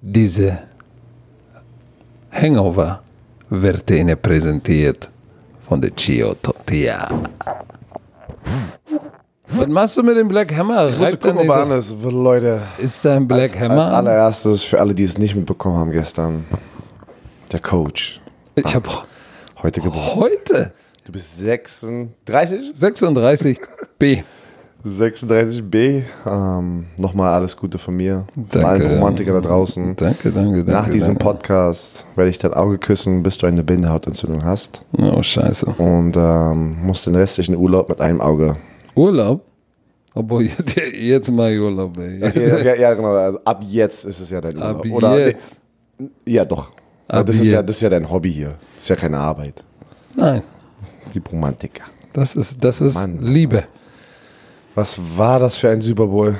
[0.00, 0.58] Diese
[2.30, 3.02] Hangover
[3.50, 5.10] wird Ihnen präsentiert
[5.60, 7.08] von der Chio Tortilla.
[9.50, 10.88] Was machst du mit dem Black Hammer?
[10.90, 11.96] Ich an ist.
[12.02, 13.86] Leute, Ist da ein Black als, Hammer?
[13.86, 16.44] als allererstes für alle, die es nicht mitbekommen haben gestern,
[17.50, 18.20] der Coach.
[18.54, 18.88] ich habe
[19.62, 20.16] Heute Geburtstag.
[20.16, 20.72] heute
[21.04, 22.74] Du bist 36?
[22.78, 24.22] 36b.
[24.84, 26.02] 36b.
[26.26, 28.24] Ähm, Nochmal alles Gute von mir.
[28.34, 28.68] Von Danke.
[28.68, 29.96] allen Romantiker da draußen.
[29.96, 30.70] Danke, danke, danke.
[30.70, 31.24] Nach diesem danke.
[31.24, 34.84] Podcast werde ich dein Auge küssen, bis du eine Bindehautentzündung hast.
[34.96, 35.66] Oh, scheiße.
[35.66, 38.56] Und ähm, musst den restlichen Urlaub mit einem Auge.
[38.94, 39.44] Urlaub?
[40.14, 42.20] Obwohl, jetzt, jetzt mal Urlaub, ey.
[42.20, 43.12] Ja, ja, ja, genau.
[43.12, 44.84] Also ab jetzt ist es ja dein Urlaub.
[44.84, 45.58] Ab Oder, jetzt.
[46.24, 46.70] Ja, doch.
[47.08, 47.68] Ab das, ist ja, jetzt.
[47.68, 48.54] das ist ja dein Hobby hier.
[48.74, 49.64] Das ist ja keine Arbeit.
[50.14, 50.42] Nein,
[51.14, 51.84] Die Romantiker.
[52.12, 53.18] das ist, das ist Mann.
[53.20, 53.64] Liebe.
[54.78, 56.38] Was war das für ein Super Bowl?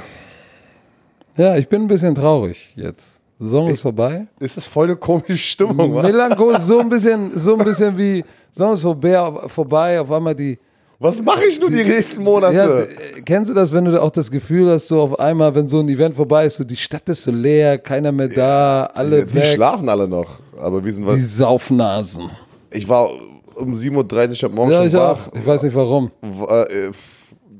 [1.36, 3.20] Ja, ich bin ein bisschen traurig jetzt.
[3.40, 4.28] Saison ist vorbei.
[4.38, 5.90] Ist das voll eine komische Stimmung?
[6.02, 10.56] Melancholisch, so ein bisschen, so ein bisschen wie Saison ist vorbei, vorbei auf einmal die.
[11.00, 12.54] Was mache ich nun die nächsten Monate?
[12.54, 15.66] Ja, äh, kennst du das, wenn du auch das Gefühl hast, so auf einmal, wenn
[15.66, 19.26] so ein Event vorbei ist, so die Stadt ist so leer, keiner mehr da, alle
[19.26, 20.38] die weg, schlafen alle noch.
[20.56, 21.16] Aber wir sind was.
[21.16, 22.30] die Saufnasen.
[22.70, 23.10] Ich war
[23.56, 25.26] um 7.30 Uhr heute Morgen Ja, schon ich wach.
[25.28, 25.32] auch.
[25.34, 26.12] Ich weiß nicht warum.
[26.22, 26.90] W- Äh,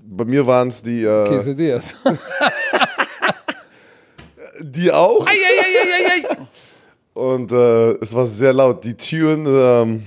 [0.09, 1.05] bei mir waren es die.
[1.05, 1.97] Äh, Quesadillas.
[4.61, 5.27] die auch.
[5.27, 6.37] Ei, ei, ei.
[7.15, 8.83] Und äh, es war sehr laut.
[8.85, 9.45] Die Türen.
[9.47, 10.07] Ähm,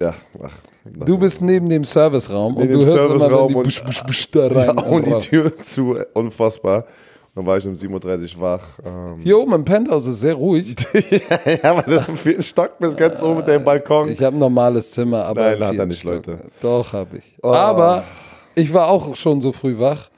[0.00, 0.52] ja, ach.
[0.84, 3.84] Du bist neben dem Serviceraum und Neben du dem hörst immer, wenn die und- busch,
[3.84, 4.74] busch, busch da rein.
[4.76, 6.86] Ja, und die Tür zu, unfassbar.
[7.34, 8.78] Dann war ich um 7.30 Uhr wach.
[8.84, 10.74] Ähm, Hier oben im Penthouse ist sehr ruhig.
[10.92, 14.10] ja, weil du am vierten Stock bist, ganz oben mit deinem Balkon.
[14.10, 15.40] Ich habe ein normales Zimmer, aber.
[15.40, 16.26] Nein, im hat er nicht, Stock.
[16.26, 16.38] Leute.
[16.60, 17.36] Doch, habe ich.
[17.42, 17.48] Oh.
[17.48, 18.04] Aber
[18.54, 20.10] ich war auch schon so früh wach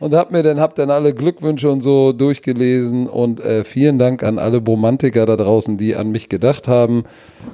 [0.00, 4.22] und hab mir dann, hab dann alle Glückwünsche und so durchgelesen und äh, vielen Dank
[4.22, 7.04] an alle Romantiker da draußen, die an mich gedacht haben.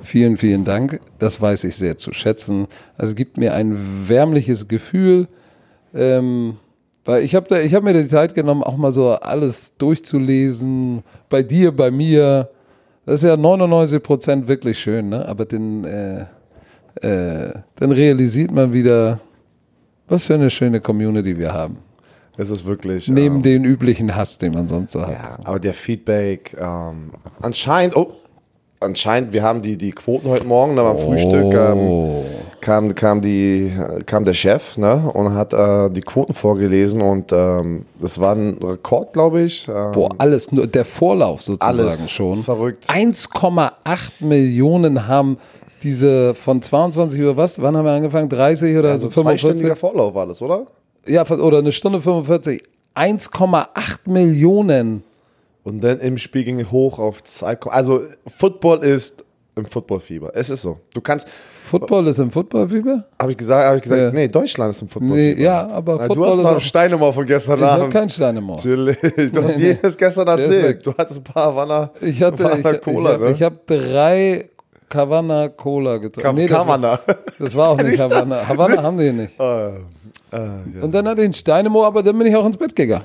[0.02, 1.00] Vielen, vielen Dank.
[1.18, 2.68] Das weiß ich sehr zu schätzen.
[2.96, 3.76] Also gibt mir ein
[4.06, 5.26] wärmliches Gefühl.
[5.92, 6.56] Ähm,
[7.04, 11.02] weil ich habe hab mir die Zeit genommen, auch mal so alles durchzulesen.
[11.28, 12.50] Bei dir, bei mir.
[13.06, 15.26] Das ist ja 99 Prozent wirklich schön, ne?
[15.28, 16.22] Aber dann, äh,
[17.02, 19.20] äh, dann realisiert man wieder,
[20.08, 21.78] was für eine schöne Community wir haben.
[22.38, 23.08] Es ist wirklich.
[23.08, 25.10] Neben ähm, den üblichen Hass, den man sonst so hat.
[25.12, 28.12] Ja, aber der Feedback, ähm, anscheinend, oh,
[28.80, 32.24] anscheinend, wir haben die, die Quoten heute Morgen, ne, beim Frühstück ähm, Oh.
[32.60, 33.72] kam, kam, die,
[34.04, 38.58] kam der Chef ne, und hat äh, die Quoten vorgelesen und ähm, das war ein
[38.62, 39.66] Rekord, glaube ich.
[39.66, 42.42] Ähm, Boah, alles, nur der Vorlauf sozusagen alles schon.
[42.42, 42.84] verrückt.
[42.90, 43.70] 1,8
[44.20, 45.38] Millionen haben
[45.86, 47.60] diese von 22 Uhr was?
[47.62, 48.28] Wann haben wir angefangen?
[48.28, 49.40] 30 oder Also so 45?
[49.42, 50.66] zweistündiger Vorlauf war das, oder?
[51.06, 52.62] Ja, oder eine Stunde 45.
[52.94, 53.66] 1,8
[54.10, 55.02] Millionen.
[55.64, 59.24] Und dann im Spiel ging hoch auf 2, also Football ist
[59.56, 60.30] im Footballfieber.
[60.34, 60.78] Es ist so.
[60.94, 61.26] Du kannst,
[61.64, 63.04] Football ist im Footballfieber?
[63.20, 64.10] habe ich gesagt, habe ich gesagt, Ja.
[64.12, 65.36] nee, Deutschland ist im Footballfieber.
[65.36, 67.92] Nee, ja, aber Na, Football du hast noch Steinemauer von gestern Ich habe Abend.
[67.92, 68.56] keinen Stein im Ohr.
[68.56, 68.98] Natürlich.
[69.32, 70.86] Du hast jedes gestern erzählt.
[70.86, 73.30] Du hattest ein paar Havanna, Ich hatte, ich, Havanna ich, hab, ne?
[73.32, 74.50] ich habe drei
[74.88, 76.34] Cavanna Cola getrunken.
[76.36, 77.00] Nee, das, war, Kavanna.
[77.38, 77.98] das war auch nicht?
[77.98, 78.48] Havanna.
[78.48, 79.40] Havanna haben die nicht.
[79.40, 79.72] Ah,
[80.32, 80.38] ah,
[80.74, 80.82] ja.
[80.82, 82.74] Und dann hatte ich einen Stein im Ohr, aber dann bin ich auch ins Bett
[82.76, 83.04] gegangen.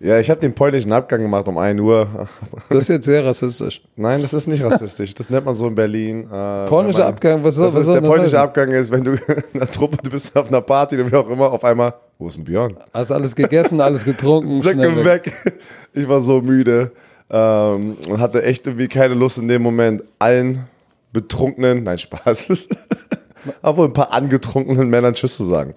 [0.00, 2.06] ja, ich habe den polnischen Abgang gemacht um 1 Uhr.
[2.70, 3.80] Das ist jetzt sehr rassistisch.
[3.96, 5.14] Nein, das ist nicht rassistisch.
[5.14, 6.28] Das nennt man so in Berlin.
[6.32, 8.48] Äh, Polnischer man- Abgang, was soll das was ist, soll Der das polnische heißen?
[8.48, 9.12] Abgang ist, wenn du
[9.54, 12.28] in einer Truppe, du bist auf einer Party oder wie auch immer, auf einmal, wo
[12.28, 12.76] ist ein Björn?
[12.94, 14.60] Hast alles gegessen, alles getrunken.
[14.60, 15.26] Säcke weg.
[15.44, 15.58] weg.
[15.94, 16.90] Ich war so müde
[17.30, 20.64] ähm, und hatte echt irgendwie keine Lust in dem Moment, allen
[21.12, 22.48] betrunkenen, nein, Spaß,
[23.62, 25.74] aber ein paar angetrunkenen Männern Tschüss zu sagen.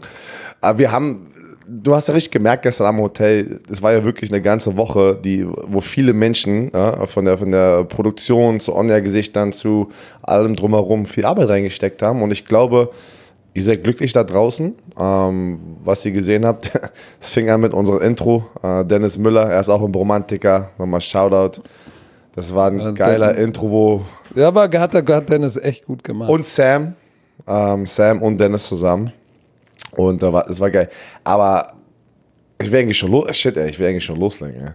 [0.60, 1.32] Aber wir haben,
[1.68, 5.18] du hast ja richtig gemerkt gestern am Hotel, es war ja wirklich eine ganze Woche,
[5.24, 9.90] die, wo viele Menschen ja, von, der, von der Produktion zu On-Air-Gesichtern zu
[10.22, 12.92] allem drumherum viel Arbeit reingesteckt haben und ich glaube,
[13.54, 16.72] Ihr seid glücklich da draußen, ähm, was ihr gesehen habt.
[17.20, 18.46] Es fing an mit unserem Intro.
[18.64, 20.70] Äh, Dennis Müller, er ist auch ein Romantiker.
[20.78, 21.62] Nochmal Shoutout.
[22.34, 24.02] Das war ein Ja, geiler Intro, wo.
[24.36, 26.30] Ja, aber hat, hat Dennis echt gut gemacht.
[26.30, 26.96] Und Sam.
[27.48, 29.12] Ähm, Sam und Dennis zusammen.
[29.96, 30.90] Und da war, das war geil.
[31.24, 31.68] Aber
[32.62, 33.36] ich will eigentlich schon los.
[33.36, 34.62] Shit, ey, ich will eigentlich schon loslegen.
[34.68, 34.74] ey.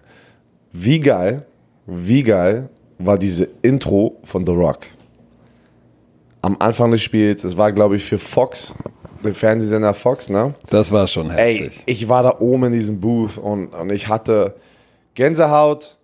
[0.73, 1.47] Wie geil,
[1.87, 2.69] wie geil
[2.99, 4.81] war diese Intro von The Rock.
[6.43, 8.75] Am Anfang des Spiels, es war, glaube ich, für Fox,
[9.25, 10.52] den Fernsehsender Fox, ne?
[10.70, 11.82] das war schon Ey, heftig.
[11.87, 14.55] ich war da oben in diesem Booth und, und ich hatte
[15.14, 15.97] Gänsehaut,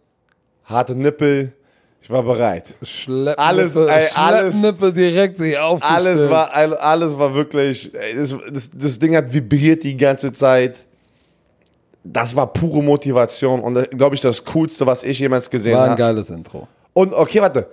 [0.65, 1.53] harte Nippel,
[2.03, 2.75] ich war bereit.
[2.83, 6.07] Schleppnippel, alles, ey, alles- Schleppnippel direkt sich aufgestellt.
[6.07, 6.53] Alles war,
[6.83, 10.83] alles war wirklich, ey, das, das, das Ding hat vibriert die ganze Zeit.
[12.05, 15.91] das war pure Motivation und glaube ich das Coolste, was ich jemals gesehen War ein
[15.91, 15.99] habe.
[15.99, 16.67] geiles Intro.
[16.93, 17.69] Und okay, warte.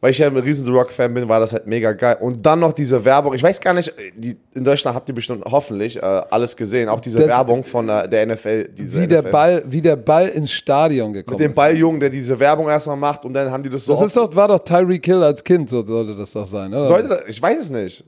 [0.00, 2.18] Weil ich ja ein riesen The Rock-Fan bin, war das halt mega geil.
[2.20, 3.34] Und dann noch diese Werbung.
[3.34, 6.88] Ich weiß gar nicht, die, in Deutschland habt ihr bestimmt hoffentlich äh, alles gesehen.
[6.88, 8.68] Auch diese Das- Werbung von äh, der NFL.
[8.68, 9.30] Diese Wie der, NFL.
[9.32, 11.56] Ball, wie der Ball ins Stadion gekommen Mit dem ist.
[11.56, 13.92] Balljungen, der diese Werbung erstmal macht und dann haben die das so.
[13.92, 16.84] Das ist doch, war doch Tyreek Hill als Kind, so sollte das doch sein, oder?
[16.84, 18.04] sollte das, ich weiß es nicht.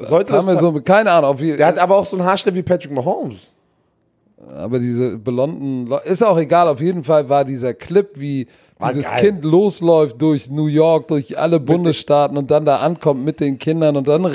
[0.00, 2.54] Sollte das, Kam mir so, keine Ahnung, wie, der hat aber auch so einen Haarschnitt
[2.54, 3.52] wie Patrick Mahomes.
[4.56, 8.46] aber diese blonden, ist auch egal, auf jeden Fall war dieser Clip, wie
[8.88, 9.20] dieses geil.
[9.20, 13.96] Kind losläuft durch New York, durch alle Bundesstaaten und dann da ankommt mit den Kindern
[13.96, 14.30] und dann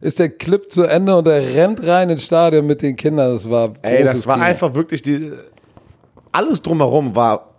[0.00, 3.32] ist der Clip zu Ende und er rennt rein ins Stadion mit den Kindern.
[3.32, 4.46] Das war Ey, das war Kino.
[4.46, 5.32] einfach wirklich die.
[6.32, 7.54] Alles drumherum war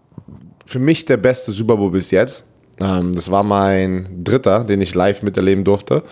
[0.65, 2.45] für mich der beste Super Bowl bis jetzt.
[2.79, 6.03] Ähm, das war mein dritter, den ich live miterleben durfte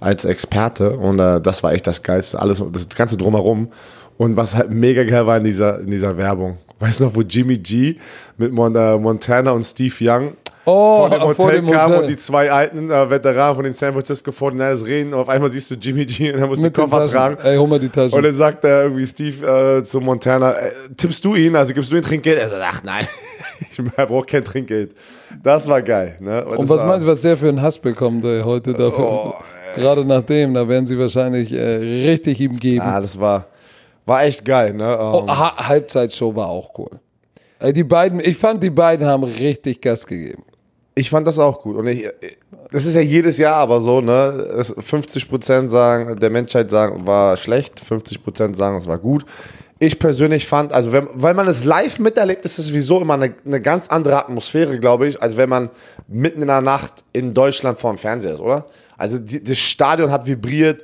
[0.00, 0.96] als Experte.
[0.96, 2.40] Und äh, das war echt das Geilste.
[2.40, 3.68] Alles, das Ganze drumherum.
[4.16, 6.58] Und was halt mega geil war in dieser, in dieser Werbung.
[6.78, 7.96] Weißt du noch, wo Jimmy G
[8.36, 10.32] mit Mon Montana und Steve Young
[10.68, 12.00] Oh, vor dem Hotel vor dem kamen Hotel.
[12.02, 15.14] und die zwei alten äh, Veteranen von den San Francisco 49ers reden.
[15.14, 17.12] Und auf einmal siehst du Jimmy G und er muss mit die den Koffer Taschen.
[17.12, 17.36] tragen.
[17.44, 18.14] Ey, hol mal die Taschen.
[18.18, 21.92] Und dann sagt er irgendwie Steve äh, zu Montana, äh, tippst du ihn, also gibst
[21.92, 22.40] du ihm Trinkgeld?
[22.40, 23.06] Er sagt, ach nein,
[23.70, 24.90] ich brauche kein Trinkgeld.
[25.40, 26.16] Das war geil.
[26.18, 26.44] Ne?
[26.44, 29.04] Und was meinst du, was der für einen Hass bekommt ey, heute dafür?
[29.04, 29.34] Oh,
[29.76, 32.80] Gerade nach dem, da werden sie wahrscheinlich äh, richtig ihm geben.
[32.84, 33.46] Ah, das war,
[34.06, 34.72] war echt geil.
[34.74, 34.84] Ne?
[34.84, 37.00] Ähm, Oh, ha Halbzeitshow war auch cool.
[37.72, 40.44] Die beiden, ich fand, die beiden haben richtig Gas gegeben.
[40.94, 41.76] Ich fand das auch gut.
[41.76, 42.08] Und ich,
[42.70, 44.46] das ist ja jedes Jahr aber so, ne?
[44.58, 49.24] Es- 50% sagen, der Menschheit sagen, war schlecht, 50% sagen, es war gut.
[49.78, 53.34] Ich persönlich fand, also wenn, weil man es live miterlebt, ist es sowieso immer eine,
[53.44, 55.68] eine ganz andere Atmosphäre, glaube ich, als wenn man
[56.08, 58.64] mitten in der Nacht in Deutschland vor dem Fernseher ist, oder?
[58.96, 60.82] Also die, das Stadion hat vibriert.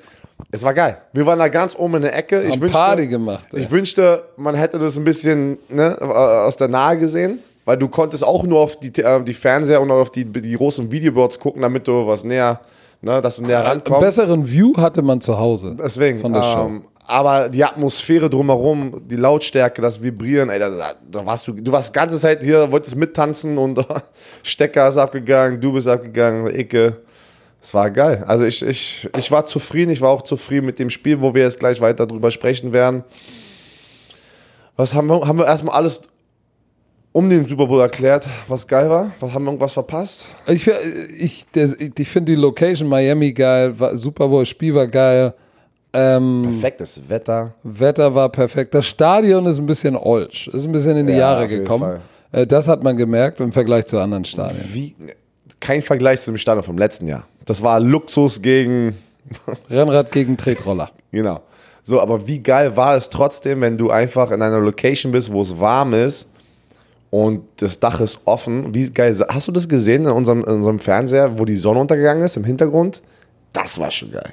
[0.55, 0.99] Es war geil.
[1.15, 2.43] Wir waren da ganz oben in der Ecke.
[2.43, 3.49] Ich Haben wünschte, Party gemacht.
[3.53, 3.61] Ey.
[3.63, 8.23] ich wünschte, man hätte das ein bisschen ne, aus der Nahe gesehen, weil du konntest
[8.25, 11.89] auch nur auf die, äh, die Fernseher und auf die, die großen Videoboards gucken, damit
[11.89, 12.61] du was näher,
[13.01, 14.01] ne, dass du näher Einen rankommst.
[14.03, 15.75] besseren View hatte man zu Hause.
[15.79, 16.21] Deswegen.
[16.21, 16.67] Von der Show.
[16.67, 21.53] ähm, aber die Atmosphäre drumherum, die Lautstärke, das Vibrieren, ey, da, da- da warst du,
[21.53, 23.85] du warst die ganze Zeit hier, wolltest mittanzen und
[24.45, 26.99] Stecker ist abgegangen, du bist abgegangen, Icke.
[27.63, 28.25] Es war geil.
[28.27, 31.43] Also ich, ich, ich war zufrieden, ich war auch zufrieden mit dem Spiel, wo wir
[31.43, 33.05] jetzt gleich weiter drüber sprechen werden.
[34.77, 36.01] Was haben wir, haben wir erstmal alles
[37.13, 39.13] um den Super Bowl erklärt, was geil war?
[39.21, 40.25] Was haben wir irgendwas verpasst?
[40.47, 40.67] Ich,
[41.19, 45.35] ich, der- ich finde die Location Miami geil, war, Super Bowl Spiel war geil.
[45.93, 47.55] Ähm, Perfektes Wetter.
[47.63, 48.75] Wetter war perfekt.
[48.75, 52.01] Das Stadion ist ein bisschen olsch, ist ein bisschen in die Ja, Jahre gekommen.
[52.33, 54.65] Äh, das hat man gemerkt im Vergleich zu anderen Stadien.
[54.73, 54.97] Wie,
[55.61, 57.27] kein Vergleich zum Stadion vom letzten Jahr.
[57.45, 58.97] Das war Luxus gegen
[59.71, 60.91] Rennrad gegen Tretroller.
[61.13, 61.43] Genau.
[61.83, 65.43] So, aber wie geil war es trotzdem, wenn du einfach in einer Location bist, wo
[65.43, 66.27] es warm ist
[67.11, 68.73] und das Dach ist offen?
[68.75, 69.15] Wie geil.
[69.29, 72.45] Hast du das gesehen in unserem, in unserem Fernseher, wo die Sonne untergegangen ist im
[72.45, 73.03] Hintergrund?
[73.53, 74.33] Das war schon geil.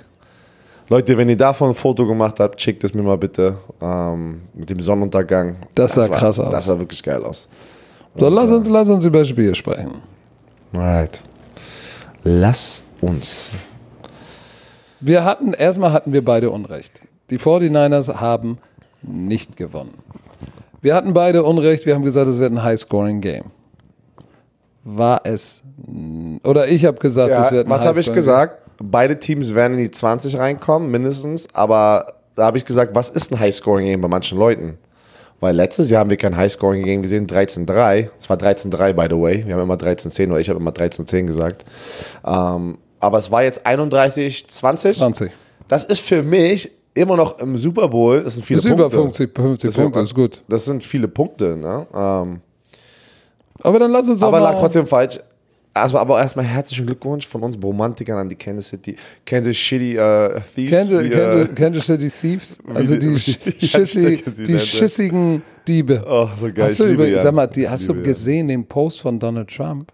[0.87, 4.69] Leute, wenn ihr davon ein Foto gemacht habt, schickt es mir mal bitte ähm, mit
[4.69, 5.57] dem Sonnenuntergang.
[5.75, 6.51] Das sah war, krass aus.
[6.51, 7.49] Das sah wirklich geil aus.
[8.15, 10.01] So, lass uns, lass uns über Spiel sprechen.
[10.71, 11.21] Alright.
[12.23, 13.51] Lass uns.
[14.99, 17.01] Wir hatten, erstmal hatten wir beide Unrecht.
[17.29, 18.57] Die 49ers haben
[19.01, 19.93] nicht gewonnen.
[20.81, 23.45] Wir hatten beide Unrecht, wir haben gesagt, es wird ein High-Scoring-Game.
[24.83, 25.61] War es,
[26.43, 28.63] oder ich habe gesagt, es Ja, wird ein was habe ich gesagt?
[28.81, 31.47] Beide Teams werden in die 20 reinkommen, mindestens.
[31.53, 34.77] Aber da habe ich gesagt, was ist ein High-Scoring-Game bei manchen Leuten?
[35.41, 38.09] Weil letztes Jahr haben wir kein High-Scoring-Game gesehen, 13-3.
[38.19, 39.45] Es war 13-3, by the way.
[39.45, 41.65] Wir haben immer 13-10 oder ich habe immer 13-10 gesagt.
[42.25, 44.97] Ähm, aber es war jetzt 31-20.
[44.97, 45.31] 20.
[45.67, 48.23] Das ist für mich immer noch im Super Bowl.
[48.23, 49.27] Das sind viele über Punkte.
[49.27, 50.41] 50, 50 Das Punkte, wird- ist gut.
[50.47, 51.55] Das sind viele Punkte.
[51.55, 51.85] Ne?
[51.93, 52.41] Ähm,
[53.61, 55.17] Aber dann lass uns aber auch lag trotzdem falsch.
[55.71, 60.41] Also, aber erstmal herzlichen Glückwunsch von uns Romantikern an die Kansas City, Kansas City äh,
[60.55, 60.71] Thieves.
[60.71, 66.03] Kansas, wie, äh, Kansas, Kansas City Thieves, also die- die, ja, schissi, die schissigen Diebe.
[66.07, 66.65] Oh, so geil.
[66.65, 67.21] Hast du über, Jan.
[67.21, 68.07] sag mal, die, hast du liebe Jan.
[68.07, 69.91] gesehen den Post von Donald Trump?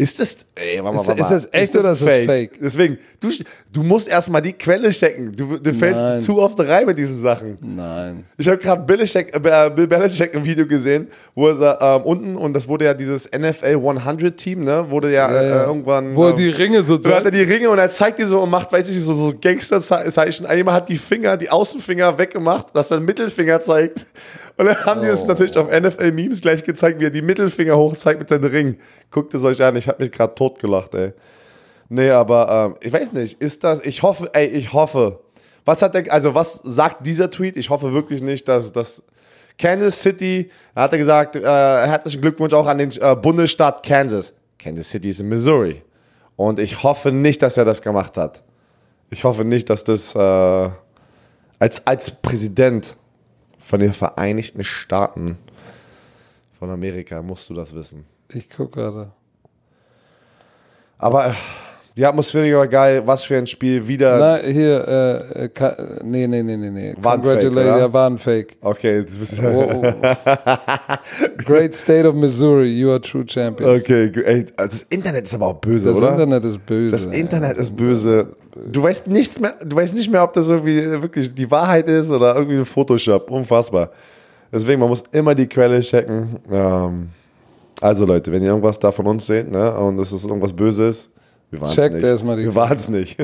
[0.00, 2.58] Ist das, ey, warte Ist- warte ist das echt oder ist das fake?
[2.60, 3.28] Deswegen, du,
[3.72, 5.34] du musst erstmal die Quelle checken.
[5.36, 6.20] Du, du fällst Nein.
[6.20, 7.58] zu oft rein mit diesen Sachen.
[7.60, 8.24] Nein.
[8.38, 12.54] Ich habe gerade Belichick- äh, Bill Belichick ein Video gesehen, wo er ähm, unten, und
[12.54, 15.64] das wurde ja dieses NFL 100 Team, ne, wurde ja, Ja, äh, ja.
[15.66, 16.16] irgendwann.
[16.16, 18.24] Wo er ähm, die Ringe so So hat er die Ringe und er zeigt die
[18.24, 20.46] so und macht, weiß ich, so, so Gangsterzeichen.
[20.46, 24.06] Einmal hat die Finger, die Außenfinger weggemacht, dass er den Mittelfinger zeigt.
[24.60, 25.26] Und dann haben die das Oh.
[25.26, 28.76] natürlich auf NFL-Memes gleich gezeigt, wie er die Mittelfinger hochzeigt mit seinem Ring.
[29.10, 31.14] Guckt es euch an, ich habe mich gerade totgelacht, ey.
[31.88, 35.20] Nee, aber ähm, ich weiß nicht, ist das, ich hoffe, ey, ich hoffe.
[35.64, 37.56] Was hat der, also was sagt dieser Tweet?
[37.56, 39.02] Ich hoffe wirklich nicht, dass das
[39.58, 44.34] Kansas City, er hat er gesagt, äh, herzlichen Glückwunsch auch an den äh, Bundesstaat Kansas.
[44.58, 45.80] Kansas City ist in Missouri.
[46.36, 48.42] Und ich hoffe nicht, dass er das gemacht hat.
[49.08, 50.18] Ich hoffe nicht, dass das äh,
[51.58, 52.98] als, als Präsident
[53.70, 55.38] von den Vereinigten Staaten
[56.58, 58.04] von Amerika musst du das wissen.
[58.34, 59.12] Ich gucke gerade.
[60.98, 61.32] Aber äh,
[61.96, 63.02] die Atmosphäre war geil.
[63.06, 63.86] Was für ein Spiel.
[63.86, 64.18] Wieder.
[64.18, 66.94] Na, hier, äh, äh, ka- nee, nee, nee, nee, nee.
[66.98, 68.56] War Congratulations, ja, war ein Fake.
[68.60, 69.92] Okay, das bist Oh, oh.
[71.44, 73.70] Great State of Missouri, you are true champion.
[73.78, 76.10] Okay, ey, das Internet ist aber auch böse, Das oder?
[76.10, 76.90] Internet ist böse.
[76.90, 78.36] das Internet ist böse.
[78.72, 82.10] Du weißt nichts mehr, du weißt nicht mehr, ob das irgendwie wirklich die Wahrheit ist
[82.10, 83.30] oder irgendwie Photoshop.
[83.30, 83.90] Unfassbar.
[84.52, 86.38] Deswegen, man muss immer die Quelle checken.
[86.50, 87.08] Ähm,
[87.80, 91.10] also Leute, wenn ihr irgendwas da von uns seht, ne, und es ist irgendwas Böses,
[91.50, 92.04] wir waren es nicht.
[92.04, 93.16] erstmal die wir waren es nicht.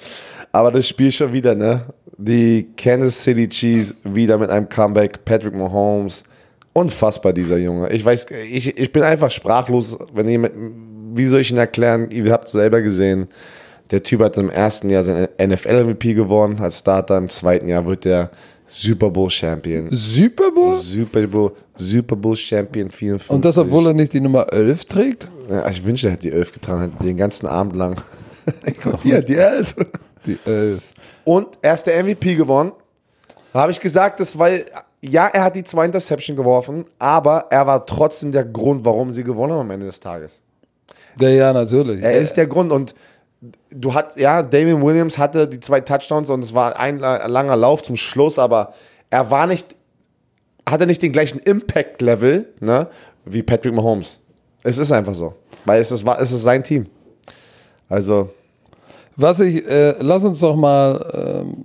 [0.52, 1.82] Aber das Spiel schon wieder, ne?
[2.16, 5.24] Die Kansas City Chiefs wieder mit einem Comeback.
[5.24, 6.22] Patrick Mahomes.
[6.72, 7.90] Unfassbar, dieser Junge.
[7.90, 10.50] Ich weiß, ich, ich bin einfach sprachlos, wenn ihr,
[11.14, 12.08] wie soll ich ihn erklären?
[12.10, 13.28] Ihr habt es selber gesehen.
[13.90, 16.58] Der Typ hat im ersten Jahr sein NFL-MVP gewonnen.
[16.60, 18.30] Als Starter im zweiten Jahr wird der
[18.66, 19.88] Super Bowl Champion.
[19.90, 20.72] Super Bowl?
[20.72, 23.30] Super Bowl, Super Bowl Champion 54.
[23.30, 25.28] Und das, obwohl er nicht die Nummer 11 trägt?
[25.50, 28.00] Ja, ich wünschte, er hätte die 11 getragen, hätte den ganzen Abend lang.
[29.04, 29.74] die hat die 11.
[30.24, 30.82] Die 11.
[31.24, 32.72] Und er ist der MVP gewonnen.
[33.52, 34.64] Habe ich gesagt, das weil
[35.02, 39.22] ja, er hat die zwei Interception geworfen, aber er war trotzdem der Grund, warum sie
[39.22, 40.40] gewonnen haben am Ende des Tages.
[41.20, 42.02] Ja, ja, natürlich.
[42.02, 42.94] Er ist der Grund und
[43.70, 47.56] du hat ja, Damien Williams hatte die zwei Touchdowns und es war ein la- langer
[47.56, 48.74] Lauf zum Schluss, aber
[49.10, 49.74] er war nicht
[50.68, 52.88] hatte nicht den gleichen Impact Level, ne,
[53.26, 54.20] wie Patrick Mahomes.
[54.62, 55.34] Es ist einfach so,
[55.64, 56.86] weil es ist es ist sein Team.
[57.88, 58.30] Also
[59.16, 61.64] Was ich, äh, lass uns doch mal ähm,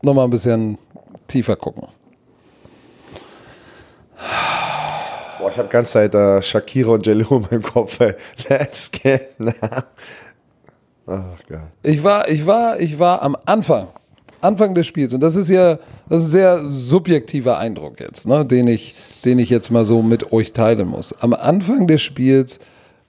[0.00, 0.78] noch mal ein bisschen
[1.28, 1.86] tiefer gucken.
[5.52, 8.00] Ich habe ganze Zeit äh, Shakira und Jello meinem Kopf.
[8.00, 8.14] Ey.
[8.48, 9.52] Let's get now.
[11.06, 11.60] Ach Gott.
[11.82, 13.88] Ich war, ich war, ich war am Anfang,
[14.40, 15.78] Anfang des Spiels, und das ist ja,
[16.08, 18.94] das ist ein sehr subjektiver Eindruck jetzt, ne, den ich,
[19.26, 21.12] den ich jetzt mal so mit euch teilen muss.
[21.20, 22.58] Am Anfang des Spiels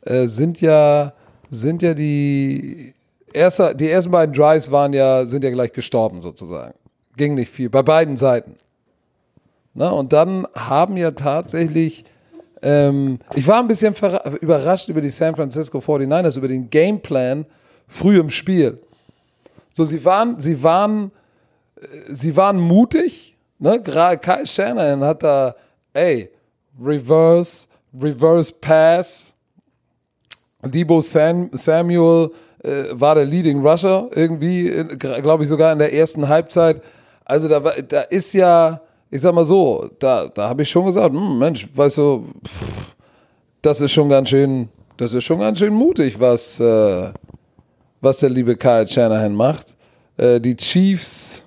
[0.02, 1.14] äh, sind ja,
[1.50, 2.94] sind ja die
[3.32, 6.74] erste, die ersten beiden Drives waren ja, sind ja gleich gestorben sozusagen.
[7.16, 8.58] Ging nicht viel, bei beiden Seiten.
[9.76, 12.04] Ne, und dann haben ja tatsächlich
[12.63, 13.93] ähm, ich war ein bisschen
[14.39, 17.46] überrascht über die San Francisco 49ers, über den Gameplan
[17.88, 18.79] früh im Spiel.
[19.70, 21.12] So, sie waren, sie waren,
[21.75, 23.36] äh, sie waren mutig.
[23.60, 23.82] Ne?
[23.82, 25.55] Gerade Kyle Shanahan hat da,
[25.91, 26.29] ey,
[26.82, 27.67] Reverse,
[28.00, 29.34] Reverse Pass.
[30.63, 32.32] Debo Sam, Samuel
[32.63, 36.82] äh, war der Leading Rusher irgendwie, glaube ich, sogar in der ersten Halbzeit.
[37.25, 38.79] Also da, da ist ja,
[39.13, 42.96] ich sag mal so, da, da habe ich schon gesagt, hm, Mensch, weißt du, pff,
[43.62, 47.12] das ist schon ganz schön, das ist schon ganz schön mutig, was, äh,
[48.01, 49.77] was der liebe Kyle Shanahan macht.
[50.17, 51.46] Äh, die Chiefs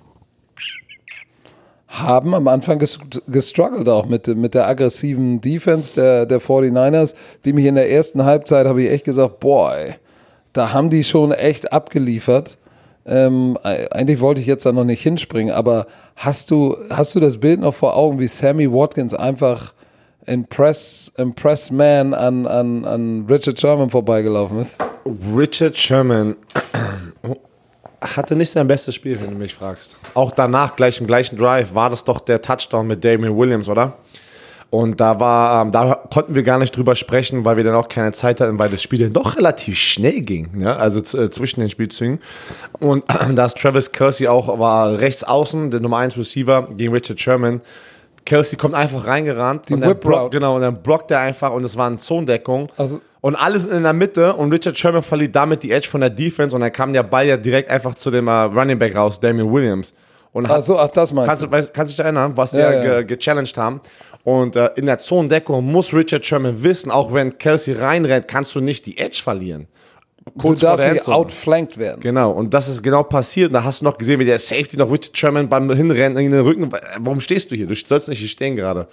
[1.87, 7.51] haben am Anfang ges gestruggelt auch mit, mit der aggressiven Defense der, der 49ers, die
[7.51, 9.75] mich in der ersten Halbzeit, habe ich echt gesagt, boah,
[10.53, 12.57] da haben die schon echt abgeliefert.
[13.05, 17.39] Ähm, eigentlich wollte ich jetzt da noch nicht hinspringen, aber hast du, hast du das
[17.39, 19.73] Bild noch vor Augen, wie Sammy Watkins einfach
[20.25, 24.77] in Press, im Pressman an, an, an Richard Sherman vorbeigelaufen ist?
[25.33, 26.35] Richard Sherman
[28.01, 29.95] hatte nicht sein bestes Spiel, wenn du mich fragst.
[30.15, 33.93] Auch danach, gleich im gleichen Drive, war das doch der Touchdown mit Damien Williams, oder?
[34.69, 37.87] Und da war, ähm, da konnten wir gar nicht drüber sprechen, weil wir dann auch
[37.87, 40.75] keine Zeit hatten, weil das Spiel dann doch relativ schnell ging, ne?
[40.75, 42.19] also äh, zwischen den Spielzügen.
[42.79, 43.05] Und
[43.35, 47.61] da ist Travis Kelsey auch, war rechts außen, der Nummer 1 Receiver gegen Richard Sherman.
[48.25, 50.29] Kelsey kommt einfach reingerannt Die und dann Route.
[50.31, 52.69] genau, und dann blockt er einfach und es war eine Zonendeckung.
[52.77, 56.09] Also- und alles in der Mitte und Richard Sherman verliert damit die Edge von der
[56.09, 59.19] Defense und dann kam der Ball ja direkt einfach zu dem äh, Running Back raus,
[59.19, 59.93] Damien Williams.
[60.33, 61.45] Und hat, Ach so, ach, das meinst kannst, du.
[61.47, 63.01] du weißt, kannst dich erinnern, was die Ja, ja, ja.
[63.01, 63.81] ge gechallenged haben.
[64.27, 68.59] Und äh, in der Zonendeckung muss Richard Sherman wissen, auch wenn Kelsey reinrennt, kannst du
[68.59, 69.67] nicht die Edge verlieren.
[70.25, 72.01] Du Kurz vor darfst nicht outflanked werden.
[72.01, 73.47] Genau, und das ist genau passiert.
[73.47, 76.31] Und da hast du noch gesehen, wie der Safety noch Richard Sherman beim Hinrennen in
[76.31, 76.69] den Rücken.
[76.99, 77.67] Warum stehst du hier?
[77.67, 78.89] Du sollst nicht hier stehen gerade.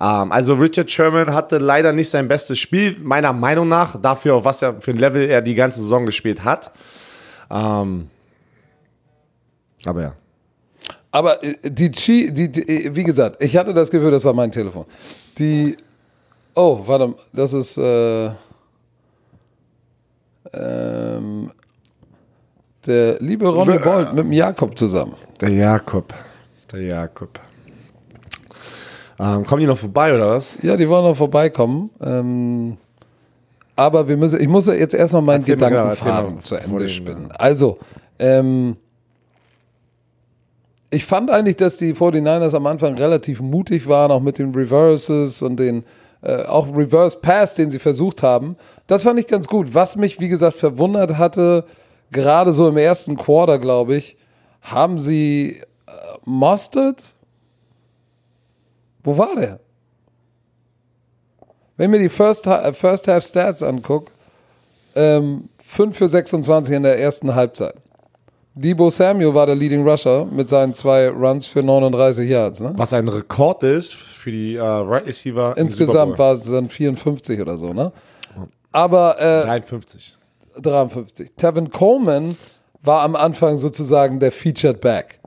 [0.00, 4.46] Ähm, also Richard Sherman hatte leider nicht sein bestes Spiel, meiner Meinung nach, dafür, auf
[4.46, 6.72] was er für ein Level er die ganze Saison gespielt hat.
[7.50, 8.08] Ähm,
[9.84, 10.12] aber ja.
[11.12, 14.32] Aber äh, die, Chi, die, die, äh, wie gesagt, ich hatte das Gefühl, das war
[14.32, 14.84] mein Telefon.
[15.38, 15.76] Die,
[16.54, 18.30] oh, warte, mal, das ist, äh,
[20.52, 21.50] ähm,
[22.86, 25.14] der liebe Ronny Bolt mit dem Jakob zusammen.
[25.40, 26.14] Der Jakob.
[26.72, 27.40] Der Jakob.
[29.18, 30.56] Ähm, kommen die noch vorbei oder was?
[30.62, 31.90] Ja, die wollen noch vorbeikommen.
[32.00, 32.78] Ähm,
[33.76, 36.56] aber wir müssen, ich muss jetzt erst noch meinen Gedankenfaden zu.
[36.56, 37.30] Ende spinnen.
[37.32, 37.78] Also,
[38.18, 38.76] ähm,
[40.90, 45.42] ich fand eigentlich, dass die 49ers am Anfang relativ mutig waren, auch mit den Reverses
[45.42, 45.84] und den
[46.22, 48.56] äh, auch Reverse Pass, den sie versucht haben.
[48.86, 49.72] Das fand ich ganz gut.
[49.72, 51.64] Was mich, wie gesagt, verwundert hatte,
[52.10, 54.16] gerade so im ersten Quarter, glaube ich,
[54.62, 55.92] haben sie äh,
[56.24, 57.14] Mustard?
[59.02, 59.60] Wo war der?
[61.76, 64.12] Wenn mir die First, äh, First Half Stats angucke,
[64.94, 67.76] ähm, 5 für 26 in der ersten Halbzeit.
[68.60, 72.60] Debo Samuel war der Leading Rusher mit seinen zwei Runs für 39 Yards.
[72.60, 72.74] Ne?
[72.76, 75.56] Was ein Rekord ist für die äh, Right Receiver.
[75.56, 77.72] Insgesamt war es dann 54 oder so.
[77.72, 77.90] Ne?
[78.70, 80.18] Aber äh, 53.
[80.60, 81.32] 53.
[81.38, 82.36] Tevin Coleman
[82.82, 85.20] war am Anfang sozusagen der Featured Back.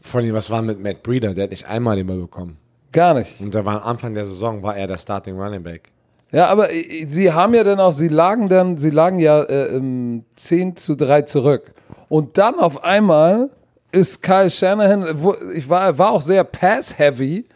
[0.00, 1.34] Vor allem, was war mit Matt Breeder?
[1.34, 2.56] Der hat nicht einmal den Ball bekommen.
[2.92, 3.40] Gar nicht.
[3.40, 5.90] Und da war am Anfang der Saison war er der Starting Running Back.
[6.30, 9.74] Ja, aber äh, sie haben ja dann auch, sie lagen dann, sie lagen ja äh,
[9.74, 11.72] im 10 zu 3 zurück.
[12.08, 13.50] Und dann auf einmal
[13.92, 17.46] ist Kyle Shanahan, wo, ich war, er war auch sehr pass-heavy,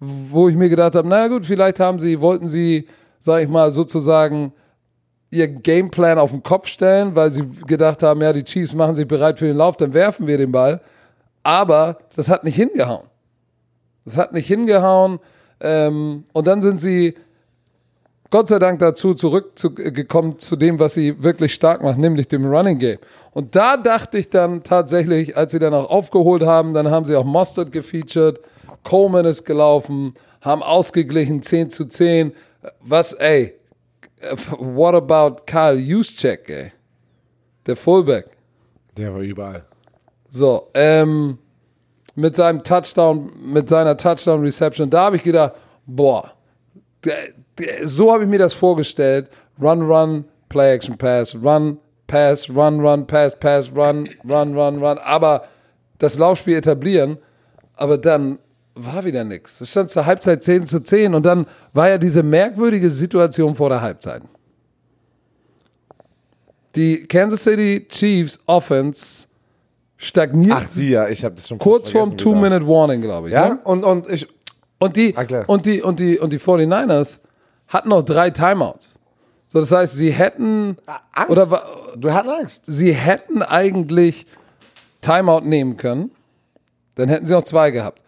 [0.00, 2.88] wo ich mir gedacht habe, na gut, vielleicht haben sie, wollten sie,
[3.20, 4.52] sag ich mal, sozusagen
[5.30, 9.06] ihr Gameplan auf den Kopf stellen, weil sie gedacht haben, ja, die Chiefs machen sich
[9.06, 10.80] bereit für den Lauf, dann werfen wir den Ball.
[11.42, 13.06] Aber das hat nicht hingehauen.
[14.04, 15.18] Das hat nicht hingehauen.
[15.60, 17.14] Ähm, und dann sind sie
[18.30, 22.78] Gott sei Dank dazu zurückgekommen zu dem, was sie wirklich stark macht, nämlich dem Running
[22.78, 22.98] Game.
[23.32, 27.16] Und da dachte ich dann tatsächlich, als sie dann auch aufgeholt haben, dann haben sie
[27.16, 28.40] auch Mustard gefeatured,
[28.84, 32.32] Coleman ist gelaufen, haben ausgeglichen 10 zu 10.
[32.80, 33.54] Was, ey,
[34.58, 36.72] what about Kyle Juszczyk, ey?
[37.66, 38.26] Der Fullback.
[38.96, 39.64] Der war überall.
[40.28, 41.38] So, ähm,
[42.14, 45.54] mit seinem Touchdown, mit seiner Touchdown-Reception, da habe ich gedacht,
[45.86, 46.32] boah,
[47.04, 47.32] der-
[47.84, 49.28] so habe ich mir das vorgestellt.
[49.60, 54.98] Run, run, Play Action Pass, Run, Pass, Run, Run, Pass, Pass, Run, Run, Run, Run.
[54.98, 55.44] Aber
[55.98, 57.18] das Laufspiel etablieren,
[57.74, 58.38] aber dann
[58.74, 59.60] war wieder nichts.
[59.60, 63.68] Es stand zur Halbzeit 10 zu 10 und dann war ja diese merkwürdige Situation vor
[63.68, 64.22] der Halbzeit.
[66.76, 69.26] Die Kansas City Chiefs Offense
[69.96, 72.16] stagniert Ach, die ja, ich habe das schon kurz fast vorm.
[72.16, 73.34] Two-Minute-Warning, glaube ich.
[73.34, 73.58] Ja, Ne?
[73.64, 74.28] und, und ich,
[74.78, 75.12] Und die,
[75.48, 77.18] und die, und die, und die 49ers
[77.68, 78.98] hatten noch drei Timeouts.
[79.46, 80.76] So, das heißt, sie hätten,
[81.12, 81.30] Angst.
[81.30, 81.46] oder
[81.96, 82.62] du hattest Angst.
[82.66, 84.26] sie hätten eigentlich
[85.00, 86.10] Timeout nehmen können.
[86.96, 88.02] Dann hätten sie noch zwei gehabt.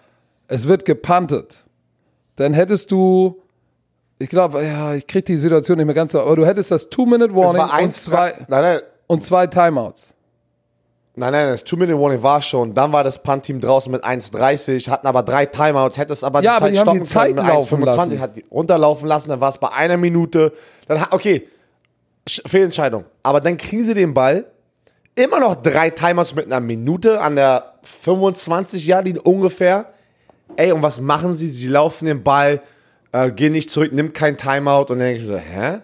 [0.49, 1.65] Es wird gepuntet.
[2.37, 3.43] Dann hättest du,
[4.19, 6.91] ich glaube, ja, ich kriege die Situation nicht mehr ganz so, aber du hättest das
[6.91, 10.15] Two-Minute-Warning war und zwei, nein, nein, und zwei Timeouts.
[11.21, 12.75] Nein, nein, das Two-Minute-Warning war schon.
[12.75, 16.59] Dann war das Punt-Team draußen mit 1,30, hatten aber drei Timeouts, hätte es aber Ja,
[16.59, 18.21] die aber Zeit die haben die stoppen Zeit können mit laufen 1,25, lassen.
[18.21, 20.53] hat die runterlaufen lassen, dann war es bei einer Minute.
[20.89, 21.47] Dann, hat- okay,
[22.29, 23.05] Sch- Fehlentscheidung.
[23.23, 24.45] Aber dann kriegen sie den Ball,
[25.15, 29.93] immer noch drei Timeouts mit einer Minute an der 25 Jahre ungefähr.
[30.57, 31.51] Ey, und was machen sie?
[31.51, 32.61] Sie laufen den Ball,
[33.13, 35.79] äh, gehen nicht zurück, nimmt kein Timeout und dann denke ich so, hä?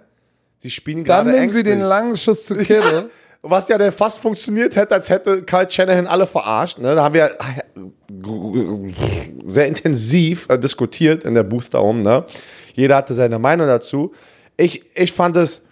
[0.58, 3.10] Sie spielen Dann gerade nehmen sie den langen Schuss zu Kittle.
[3.48, 6.78] Was ja dann fast funktioniert hätte, als hätte Kyle Shanahan alle verarscht.
[6.78, 6.94] Ne?
[6.94, 7.30] Da haben wir
[9.46, 12.02] sehr intensiv äh, diskutiert in der Booth darum.
[12.02, 12.24] Ne?
[12.74, 14.12] Jeder hatte seine Meinung dazu.
[14.56, 15.62] Ich, ich fand es,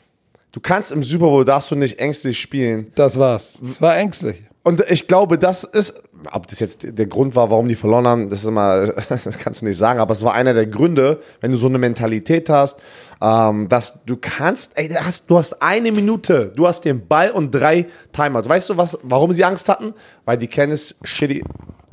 [0.53, 2.93] du kannst im Super Bowl darfst du nicht ängstlich spielen.
[2.95, 3.59] Das war's.
[3.81, 4.43] War ängstlich.
[4.65, 8.31] Und ich glaube, das ist, ob das jetzt der Grund war, warum die verloren haben,
[8.31, 11.53] das ist immer, das kannst du nicht sagen, aber es war einer der Gründe, wenn
[11.53, 12.79] du so eine Mentalität hast,
[13.21, 17.31] ähm, dass du kannst, ey, du hast, du hast eine Minute, du hast den Ball
[17.31, 18.49] und drei Timeouts.
[18.49, 19.93] Weißt du, was, warum sie Angst hatten?
[20.25, 21.45] Weil die Kansas Shitty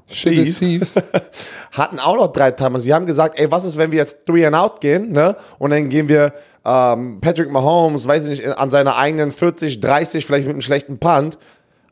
[0.07, 0.95] Shitty Chiefs
[1.71, 2.85] hatten auch noch drei Timeouts.
[2.85, 5.35] Sie haben gesagt, ey, was ist, wenn wir jetzt three and out gehen, ne?
[5.59, 10.25] Und dann gehen wir ähm, Patrick Mahomes, weiß ich nicht, an seiner eigenen 40, 30,
[10.25, 11.37] vielleicht mit einem schlechten Punt,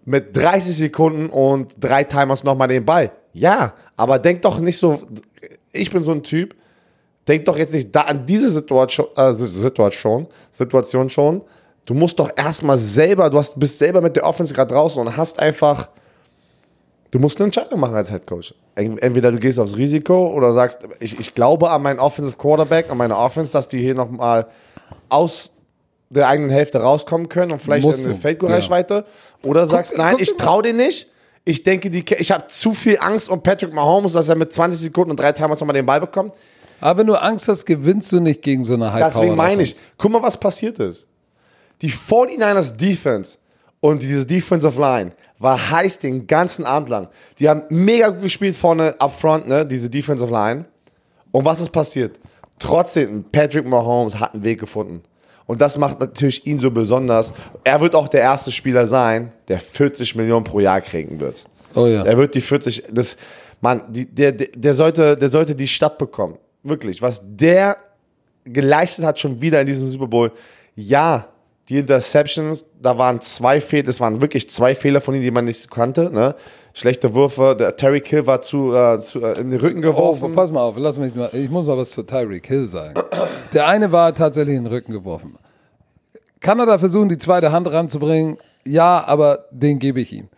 [0.10, 3.12] mit 30 Sekunden und drei Timers nochmal den Ball.
[3.32, 5.02] Ja, aber denk doch nicht so,
[5.72, 6.56] ich bin so ein Typ,
[7.28, 9.34] denk doch jetzt nicht da an diese Situation, äh,
[10.52, 11.42] Situation, schon.
[11.86, 15.16] Du musst doch erstmal selber, du hast, bist selber mit der Offense gerade draußen und
[15.16, 15.90] hast einfach,
[17.12, 18.56] du musst eine Entscheidung machen als Head Coach.
[18.74, 22.98] Entweder du gehst aufs Risiko oder sagst, ich, ich glaube an meinen Offensive Quarterback, an
[22.98, 24.48] meine Offense, dass die hier nochmal
[25.08, 25.52] aus
[26.10, 29.06] der eigenen Hälfte rauskommen können und vielleicht Musst in eine du, Feldreichweite.
[29.44, 31.08] Oder sagst, nein, guck ich dir mal- traue dir nicht.
[31.46, 34.80] Ich denke, die, ich habe zu viel Angst um Patrick Mahomes, dass er mit 20
[34.80, 36.34] Sekunden und drei Timers nochmal den Ball bekommt.
[36.82, 39.76] Aber wenn du Angst hast, gewinnst du nicht gegen so eine high Deswegen meine ich,
[39.98, 41.08] guck mal, was passiert ist.
[41.82, 43.38] Die 49ers Defense
[43.80, 47.08] und diese Defensive Line war heiß den ganzen Abend lang.
[47.40, 50.66] Die haben mega gut gespielt vorne up front, ne, diese Defensive Line.
[51.32, 52.20] Und was ist passiert?
[52.60, 55.02] Trotzdem, Patrick Mahomes hat einen Weg gefunden.
[55.50, 57.34] Und das macht natürlich ihn so besonders.
[57.64, 61.44] Er wird auch der erste Spieler sein, der 40 Millionen pro Jahr kriegen wird.
[61.74, 62.04] Oh ja.
[62.04, 63.18] Er wird die 40, das,
[63.60, 66.38] Mann, die, der, der, der, sollte, der sollte die Stadt bekommen.
[66.62, 67.02] Wirklich.
[67.02, 67.78] Was der
[68.46, 70.32] geleistet hat schon wieder in diesem Super Bowl.
[70.76, 71.30] Ja,
[71.70, 75.46] die Interceptions, da waren zwei Fehler, das waren wirklich zwei Fehler von ihm, die man
[75.46, 76.12] nicht kannte.
[76.12, 76.36] Ne?
[76.74, 80.32] Schlechte Würfe, der Terry Kill war zu, äh, zu äh, in den Rücken geworfen.
[80.32, 82.96] Oh, pass mal auf, lass mich mal, ich muss mal was zu Tyreek Hill sagen.
[83.54, 85.38] Der eine war tatsächlich in den Rücken geworfen.
[86.40, 88.38] Kann er da versuchen, die zweite Hand ranzubringen?
[88.66, 90.30] Ja, aber den gebe ich ihm.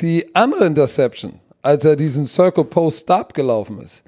[0.00, 4.04] Die andere Interception, als er diesen Circle Post Stop gelaufen ist,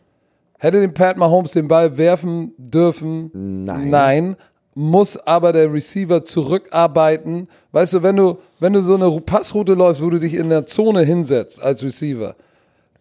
[0.58, 3.30] hätte den Pat Mahomes den Ball werfen dürfen?
[3.34, 3.90] Nein.
[3.90, 4.36] Nein.
[4.74, 7.48] Muss aber der Receiver zurückarbeiten.
[7.72, 10.66] Weißt du, wenn du, wenn du so eine Passroute läufst, wo du dich in der
[10.66, 12.34] Zone hinsetzt als Receiver,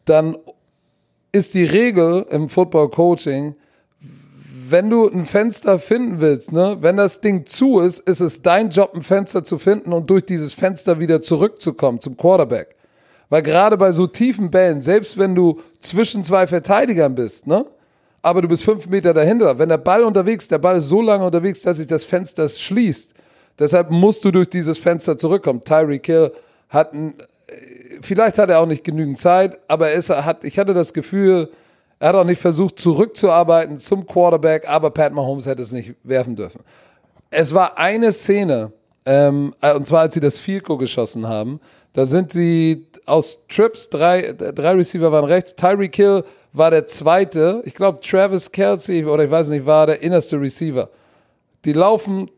[0.06, 0.38] dann
[1.32, 3.56] ist die Regel im Football Coaching,
[4.70, 8.70] wenn du ein Fenster finden willst, ne, wenn das Ding zu ist, ist es dein
[8.70, 12.76] Job, ein Fenster zu finden und durch dieses Fenster wieder zurückzukommen zum Quarterback.
[13.30, 17.66] Weil gerade bei so tiefen Bällen, selbst wenn du zwischen zwei Verteidigern bist, ne,
[18.24, 21.26] aber du bist fünf Meter dahinter, wenn der Ball unterwegs, der Ball ist so lange
[21.26, 23.14] unterwegs, dass sich das Fenster schließt.
[23.60, 25.64] Deshalb musst du durch dieses Fenster zurückkommen.
[25.64, 26.32] Tyreek Hill
[26.70, 27.16] hat ein,
[28.02, 31.50] vielleicht hat er auch nicht genügend Zeit, aber er ist, hat, ich hatte das Gefühl,
[32.00, 36.36] er hat auch nicht versucht, zurückzuarbeiten zum Quarterback, aber Pat Mahomes hätte es nicht werfen
[36.36, 36.62] dürfen.
[37.30, 38.72] Es war eine Szene,
[39.06, 41.60] ähm, und zwar als sie das Field Goal geschossen haben,
[41.92, 47.62] da sind sie aus Trips, drei, drei Receiver waren rechts, Tyreek Hill war der zweite.
[47.66, 50.90] Ich glaube, Travis Kelsey oder ich weiß nicht, war der innerste Receiver.
[51.66, 52.30] Die laufen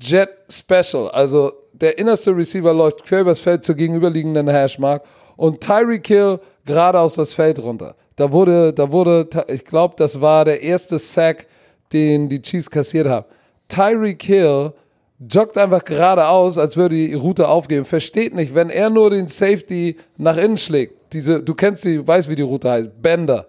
[0.00, 1.08] Jet Special.
[1.10, 5.04] Also der innerste Receiver läuft quer übers Feld zur gegenüberliegenden Hashmark
[5.36, 7.94] und Tyreek Hill geradeaus das Feld runter.
[8.16, 11.46] Da wurde, da wurde, ich glaube, das war der erste Sack,
[11.92, 13.26] den die Chiefs kassiert haben.
[13.68, 14.72] Tyreek Hill
[15.18, 17.84] joggt einfach geradeaus, als würde die Route aufgeben.
[17.84, 22.28] Versteht nicht, wenn er nur den Safety nach innen schlägt, diese, du kennst sie, weißt,
[22.28, 23.46] wie die Route heißt, Bender.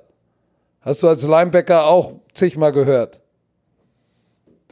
[0.82, 3.22] Hast du als Linebacker auch zigmal gehört.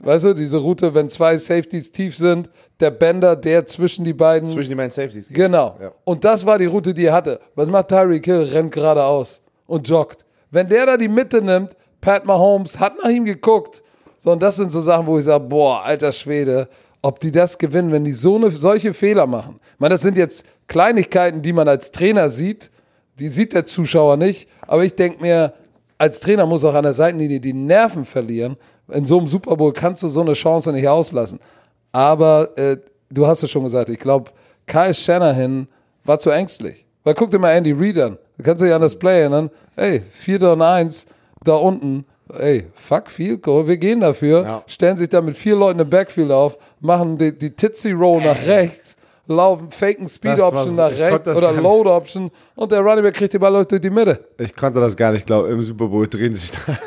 [0.01, 2.49] Weißt du, diese Route, wenn zwei Safeties tief sind,
[2.79, 4.47] der Bender, der zwischen die beiden.
[4.47, 5.27] Zwischen die beiden Safeties.
[5.27, 5.35] geht.
[5.35, 5.77] Genau.
[5.81, 5.91] Ja.
[6.05, 7.39] Und das war die Route, die er hatte.
[7.55, 8.43] Was macht Tyreek Hill?
[8.43, 10.25] Rennt geradeaus und joggt.
[10.51, 13.83] Wenn der da die Mitte nimmt, Pat Mahomes hat nach ihm geguckt.
[14.17, 16.69] So, und das sind so Sachen, wo ich sage, boah, alter Schwede,
[17.01, 19.59] ob die das gewinnen, wenn die so eine, solche Fehler machen.
[19.73, 22.71] Ich meine, das sind jetzt Kleinigkeiten, die man als Trainer sieht,
[23.19, 24.47] die sieht der Zuschauer nicht.
[24.61, 25.53] Aber ich denke mir,
[25.97, 28.57] als Trainer muss auch an der Seitenlinie die Nerven verlieren.
[28.87, 31.39] In so einem Super Bowl kannst du so eine Chance nicht auslassen.
[31.91, 32.77] Aber äh,
[33.09, 34.31] du hast es schon gesagt, ich glaube,
[34.65, 35.67] Kyle Shanahan
[36.05, 36.85] war zu ängstlich.
[37.03, 38.17] Weil guck dir mal Andy Reid an.
[38.37, 39.49] Du kannst dich an das Play erinnern.
[39.75, 41.05] Ey, 4 und 1,
[41.43, 42.05] da unten.
[42.37, 43.05] Ey, fuck
[43.41, 44.43] Goal, wir gehen dafür.
[44.43, 44.63] Ja.
[44.67, 48.45] Stellen sich da mit vier Leuten im Backfield auf, machen die, die Titsy Roll nach
[48.45, 48.95] rechts,
[49.29, 51.53] laufen, faken Speed Option nach rechts oder.
[51.53, 54.19] Load Option und der Running Back kriegt die Ball durch die Mitte.
[54.37, 55.51] Ich konnte das gar nicht glauben.
[55.51, 56.77] Im Super Bowl drehen sich da.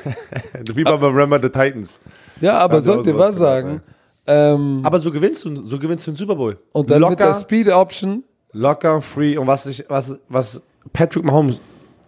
[0.74, 2.00] Wie bei Remember the Titans.
[2.40, 3.82] Ja, aber Haben sie soll auch ich dir sowas was sagen?
[4.26, 6.56] Ähm, Aber so gewinnst du, so gewinnst du den Super Bowl.
[6.72, 9.36] und dann mit der locker, Speed Option, locker, free.
[9.36, 11.60] Und was, ich, was, was Patrick Mahomes,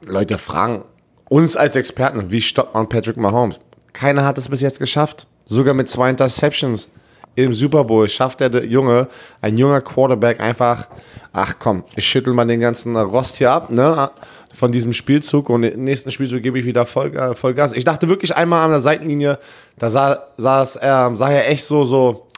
[0.07, 0.85] Leute fragen
[1.29, 3.59] uns als Experten, wie stoppt man Patrick Mahomes?
[3.93, 5.27] Keiner hat es bis jetzt geschafft.
[5.47, 6.89] Sogar mit zwei Interceptions
[7.35, 9.09] im Super Bowl schafft der Junge,
[9.41, 10.89] ein junger Quarterback einfach,
[11.33, 14.11] ach komm, ich schüttel mal den ganzen Rost hier ab, ne?
[14.53, 17.73] Von diesem Spielzug und im nächsten Spielzug gebe ich wieder Voll, äh, Vollgas.
[17.73, 19.41] Ich dachte wirklich einmal an der Seitenlinie,
[19.79, 22.29] da sah, saß er, sah er echt so, so,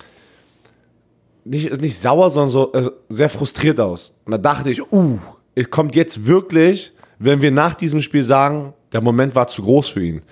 [1.45, 4.15] nicht, nicht sauer, sondern so äh, sehr frustriert aus.
[4.25, 5.19] Und da dachte ich, uh,
[5.55, 9.89] es kommt jetzt wirklich, wenn wir nach diesem Spiel sagen, der Moment war zu groß
[9.89, 10.23] für ihn.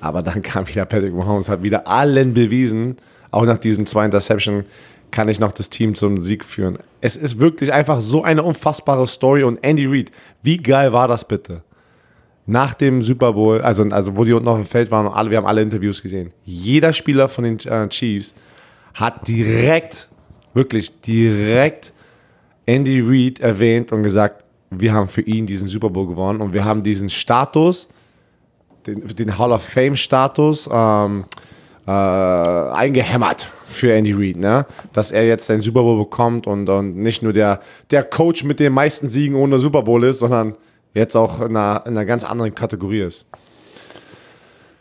[0.00, 2.96] Aber dann kam wieder Patrick Mahomes, hat wieder allen bewiesen,
[3.32, 4.64] auch nach diesen zwei Interception
[5.10, 6.78] kann ich noch das Team zum Sieg führen.
[7.00, 10.10] Es ist wirklich einfach so eine unfassbare Story und Andy Reid,
[10.42, 11.62] wie geil war das bitte?
[12.46, 15.30] Nach dem Super Bowl, also, also wo die unten auf dem Feld waren und alle,
[15.30, 16.32] wir haben alle Interviews gesehen.
[16.44, 18.34] Jeder Spieler von den äh, Chiefs
[18.94, 20.08] hat direkt,
[20.54, 21.92] wirklich direkt
[22.66, 26.64] Andy Reid erwähnt und gesagt, wir haben für ihn diesen Super Bowl gewonnen und wir
[26.64, 27.86] haben diesen Status,
[28.86, 31.24] den, den Hall of Fame Status ähm,
[31.86, 34.66] äh, eingehämmert für Andy Reid, ne?
[34.92, 38.60] dass er jetzt den Super Bowl bekommt und, und nicht nur der, der Coach mit
[38.60, 40.56] den meisten Siegen ohne Super Bowl ist, sondern
[40.94, 43.26] jetzt auch in einer, in einer ganz anderen Kategorie ist.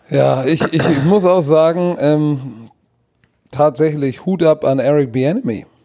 [0.09, 2.69] Ja, ich, ich, muss auch sagen, ähm,
[3.49, 5.65] tatsächlich Hut ab an Eric Bieniemy.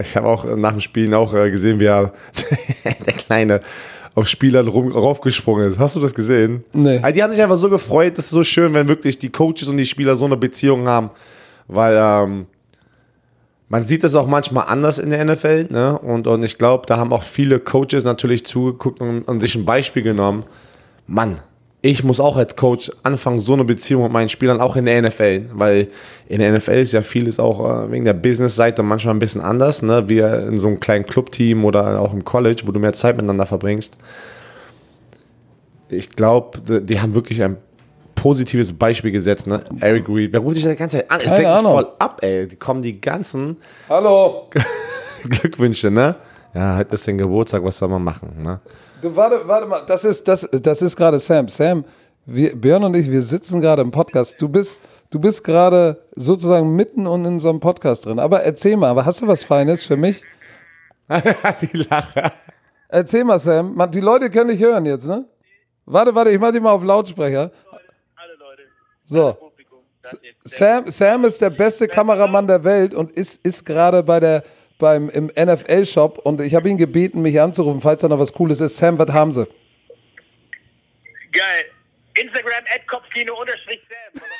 [0.00, 2.12] Ich habe auch nach dem Spielen auch äh, gesehen, wie er,
[2.84, 3.60] der Kleine
[4.14, 5.78] auf Spielern rum, raufgesprungen ist.
[5.78, 6.64] Hast du das gesehen?
[6.72, 6.98] Nee.
[6.98, 8.18] Also die haben sich einfach so gefreut.
[8.18, 11.10] Das ist so schön, wenn wirklich die Coaches und die Spieler so eine Beziehung haben.
[11.68, 12.46] Weil ähm,
[13.68, 15.68] man sieht das auch manchmal anders in der NFL.
[15.70, 15.98] Ne?
[15.98, 19.64] Und, und ich glaube, da haben auch viele Coaches natürlich zugeguckt und, und sich ein
[19.64, 20.44] Beispiel genommen.
[21.06, 21.36] Mann,
[21.84, 25.02] ich muss auch als Coach anfangen, so eine Beziehung mit meinen Spielern, auch in der
[25.02, 25.88] NFL, weil
[26.28, 29.82] in der NFL ist ja vieles auch äh, wegen der Business-Seite manchmal ein bisschen anders,
[29.82, 30.08] ne?
[30.08, 33.46] wie in so einem kleinen Clubteam oder auch im College, wo du mehr Zeit miteinander
[33.46, 33.96] verbringst.
[35.88, 37.56] Ich glaube, die haben wirklich ein
[38.14, 39.64] positives Beispiel gesetzt, ne?
[39.80, 40.32] Eric Reed.
[40.32, 41.20] Wer ruft sich da die ganze Zeit an?
[41.20, 42.46] Es denkt voll ab, ey.
[42.46, 43.56] Die kommen die ganzen
[43.88, 44.48] Hallo.
[45.22, 46.14] Glückwünsche, ne?
[46.54, 48.60] Ja, heute ist den Geburtstag, was soll man machen, ne?
[49.02, 51.48] Du, warte, warte mal, das ist, das, das ist gerade Sam.
[51.48, 51.84] Sam,
[52.24, 54.40] wir, Björn und ich, wir sitzen gerade im Podcast.
[54.40, 54.78] Du bist,
[55.10, 58.20] du bist gerade sozusagen mitten und in so einem Podcast drin.
[58.20, 60.22] Aber erzähl mal, aber hast du was Feines für mich?
[61.60, 62.30] die Lache.
[62.86, 63.74] Erzähl mal, Sam.
[63.74, 65.26] Man, die Leute können dich hören jetzt, ne?
[65.84, 67.50] Warte, warte, ich mach dich mal auf Lautsprecher.
[68.14, 68.62] Alle Leute.
[69.02, 69.36] So.
[70.44, 74.44] Sam, Sam ist der beste Kameramann der Welt und ist, ist gerade bei der
[74.82, 78.60] beim im NFL-Shop und ich habe ihn gebeten, mich anzurufen, falls da noch was Cooles
[78.60, 78.76] ist.
[78.76, 79.46] Sam, was haben sie?
[81.32, 81.64] geil.
[82.14, 84.22] Instagram at Kopfkino unterstrich Sam.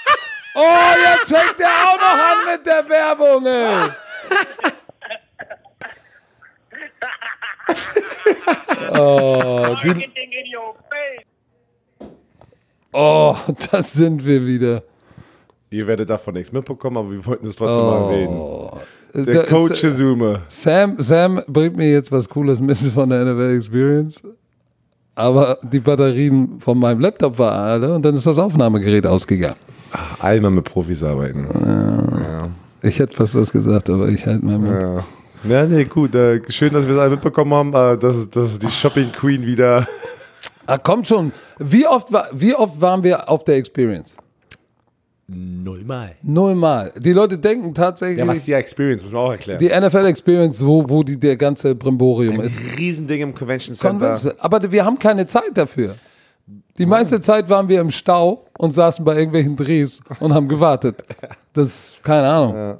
[0.55, 3.89] Oh, jetzt fängt der auch noch an mit der Werbung, ey.
[9.01, 10.13] oh, die,
[12.93, 13.35] oh,
[13.71, 14.83] das sind wir wieder.
[15.71, 18.83] Ihr werdet davon nichts mitbekommen, aber wir wollten es trotzdem mal erwähnen.
[19.15, 20.41] Der Da- Coach Izume.
[20.49, 24.23] Sam, Sam bringt mir jetzt was Cooles mit von der NFL Experience.
[25.15, 29.57] Aber die Batterien von meinem Laptop waren alle und dann ist das Aufnahmegerät ausgegangen.
[30.21, 31.47] Einmal mit Profis arbeiten.
[32.81, 34.81] Ich hätte fast was gesagt, aber ich halte mal mit.
[34.81, 35.05] Ja.
[35.49, 36.15] Ja, nee, gut.
[36.15, 39.87] Äh, schön, dass wir es alle mitbekommen haben, äh, dass, dass die Shopping Queen wieder.
[40.67, 41.33] Ah, kommt schon.
[41.59, 44.17] Wie oft, war, wie oft waren wir auf der Experience?
[45.35, 46.17] Nullmal.
[46.23, 46.93] Nullmal.
[46.99, 49.59] Die Leute denken tatsächlich, Ja, was ist die Experience, muss man auch erklären.
[49.59, 52.61] die NFL Experience, wo, wo die, der ganze Brimborium Ein ist.
[52.79, 53.99] Riesending im Convention Center.
[54.07, 54.35] Convention.
[54.39, 55.97] Aber wir haben keine Zeit dafür.
[56.79, 61.03] Die meiste Zeit waren wir im Stau und saßen bei irgendwelchen Drehs und haben gewartet.
[61.55, 62.79] Das, keine Ahnung.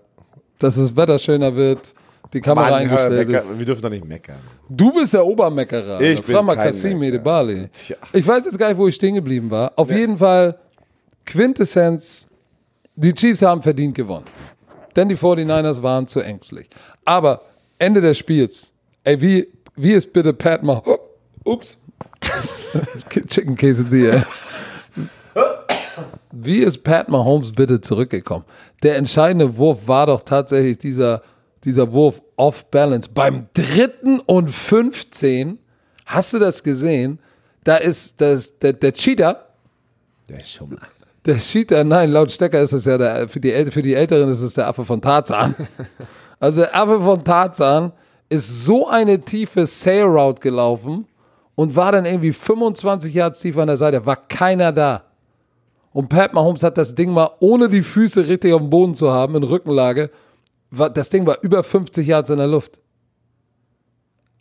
[0.59, 1.95] Dass das Wetter schöner wird,
[2.33, 3.59] die Kamera Mann, eingestellt mecker, ist.
[3.59, 4.39] wir dürfen doch nicht meckern.
[4.67, 6.01] Du bist der Obermeckerer.
[6.01, 7.03] Ich Frag bin mal kein Kassim.
[7.03, 7.69] Edebali.
[8.15, 9.73] Ich weiß jetzt gar nicht, wo ich stehen geblieben war.
[9.77, 10.57] Auf jeden Fall
[11.27, 12.27] Quintessenz,
[13.03, 14.27] die Chiefs haben verdient gewonnen.
[14.95, 16.69] Denn die 49ers waren zu ängstlich.
[17.05, 17.43] Aber
[17.79, 18.73] Ende des Spiels,
[19.05, 20.83] ey, wie, wie ist bitte Pat Mah
[21.45, 21.83] Ups.
[23.29, 24.25] Chicken Quesadilla.
[26.31, 28.45] Wie ist Pat Mahomes bitte zurückgekommen?
[28.83, 31.23] Der entscheidende Wurf war doch tatsächlich dieser,
[31.65, 33.09] dieser Wurf off balance.
[33.13, 35.59] Beim dritten und 15,
[36.07, 37.19] hast du das gesehen?
[37.65, 39.49] Da ist das, der, der Cheater,
[40.29, 40.79] Der mal.
[41.25, 44.43] Der Cheater, nein, laut Stecker ist es ja der, für die, für die Älteren ist
[44.43, 45.55] es der Affe von Tarzan.
[46.41, 47.93] Also der Affe von Tarzan
[48.29, 51.07] ist so eine tiefe Sail Route gelaufen
[51.55, 55.05] und war dann irgendwie 25 Yards tief an der Seite, war keiner da.
[55.93, 59.13] Und Pat Mahomes hat das Ding mal, ohne die Füße richtig auf dem Boden zu
[59.13, 60.11] haben, in Rückenlage,
[60.73, 62.81] war, das Ding war über 50 Yards in der Luft.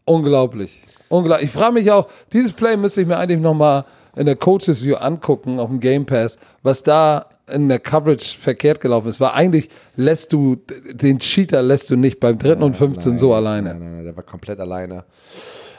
[0.05, 0.81] Unglaublich.
[1.09, 1.49] Unglaublich.
[1.49, 4.95] Ich frage mich auch, dieses Play müsste ich mir eigentlich nochmal in der Coaches View
[4.95, 9.19] angucken, auf dem Game Pass, was da in der Coverage verkehrt gelaufen ist.
[9.19, 10.57] Weil eigentlich lässt du,
[10.91, 13.69] den Cheater lässt du nicht beim dritten und 15 so alleine.
[13.69, 15.05] Nein, nein, nein, der war komplett alleine.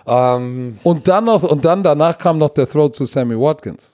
[0.06, 3.92] Ähm, Und dann noch, und dann danach kam noch der Throw zu Sammy Watkins.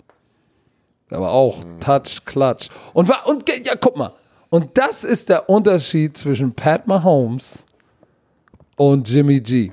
[1.10, 2.68] Der war auch Touch, Clutch.
[2.92, 4.12] Und war, und ja, guck mal.
[4.50, 7.66] Und das ist der Unterschied zwischen Pat Mahomes
[8.76, 9.72] und Jimmy G.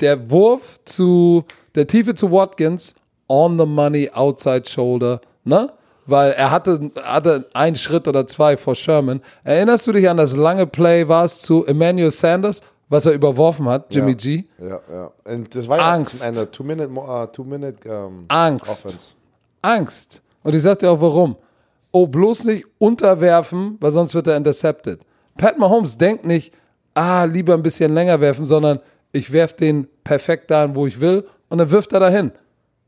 [0.00, 2.94] Der Wurf zu, der Tiefe zu Watkins,
[3.28, 5.72] on the money, outside shoulder, ne?
[6.06, 9.20] Weil er hatte, hatte einen Schritt oder zwei vor Sherman.
[9.44, 13.68] Erinnerst du dich an das lange Play, war es zu Emmanuel Sanders, was er überworfen
[13.68, 14.44] hat, Jimmy ja, G?
[14.58, 15.12] Ja, ja.
[15.24, 16.26] Und das war Angst.
[16.26, 16.50] Ende.
[16.50, 18.84] Two-Minute uh, two minute, ähm, Angst.
[18.84, 19.14] Offense.
[19.62, 20.20] Angst.
[20.42, 21.36] Und ich sagte auch, warum?
[21.92, 25.00] Oh, bloß nicht unterwerfen, weil sonst wird er intercepted.
[25.38, 26.52] Pat Mahomes denkt nicht,
[26.94, 28.80] ah, lieber ein bisschen länger werfen, sondern
[29.12, 32.32] ich werfe den perfekt dahin, wo ich will, und dann wirft er dahin.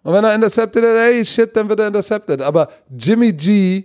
[0.04, 2.40] Und wenn er intercepted ist, hey, shit, dann wird er intercepted.
[2.42, 3.84] Aber Jimmy G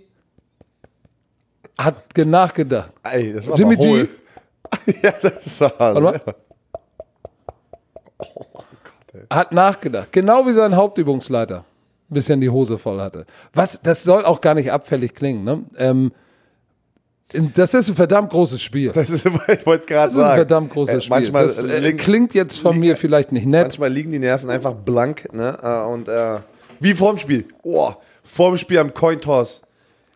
[1.78, 2.92] hat ge- nachgedacht.
[3.02, 4.06] Ey, das war Jimmy G.
[5.02, 6.20] ja, das war Warte mal.
[9.12, 10.12] sehr- Hat nachgedacht.
[10.12, 11.58] Genau wie sein Hauptübungsleiter.
[12.10, 13.24] Ein bisschen die Hose voll hatte.
[13.54, 15.44] Was, das soll auch gar nicht abfällig klingen.
[15.44, 15.64] Ne?
[15.78, 16.12] Ähm,
[17.54, 18.90] Das ist ein verdammt großes Spiel.
[18.92, 20.34] Das ist, ich wollte gerade Das ist ein sagen.
[20.36, 21.10] verdammt großes äh, Spiel.
[21.16, 23.62] Manchmal, das äh, liegen- klingt jetzt von mir vielleicht nicht nett.
[23.68, 25.32] manchmal liegen die Nerven einfach blank.
[25.32, 25.56] Ne?
[25.62, 26.38] Äh, Und äh,
[26.80, 27.44] wie vorm Spiel.
[27.62, 27.92] Oh,
[28.24, 29.62] vorm Spiel am Cointoss.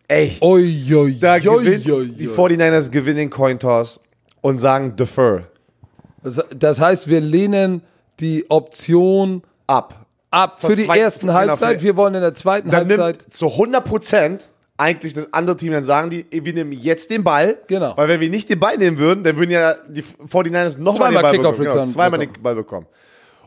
[0.07, 2.33] Ey, Oi, oi, da gewinnt, oi, die oi.
[2.53, 3.99] 49ers gewinnen den Cointoss
[4.41, 5.43] und sagen Defer.
[6.55, 7.81] Das, heißt, wir lehnen
[8.19, 10.05] die Option Ab.
[10.31, 11.81] ab Zur für die ersten genau, Halbzeit.
[11.81, 13.17] Wir wollen in der zweiten Dann Halbzeit.
[13.23, 14.39] nimmt zu 100%
[14.77, 17.57] eigentlich das andere Team, dann sagen die, wir nehmen jetzt den Ball.
[17.67, 17.95] Genau.
[17.95, 21.21] Weil wenn wir nicht den Ball nehmen würden, dann würden ja die 49ers nochmal den
[21.21, 21.57] Ball bekommen.
[21.57, 22.33] Genau, zweimal bekommen.
[22.33, 22.87] den Ball bekommen.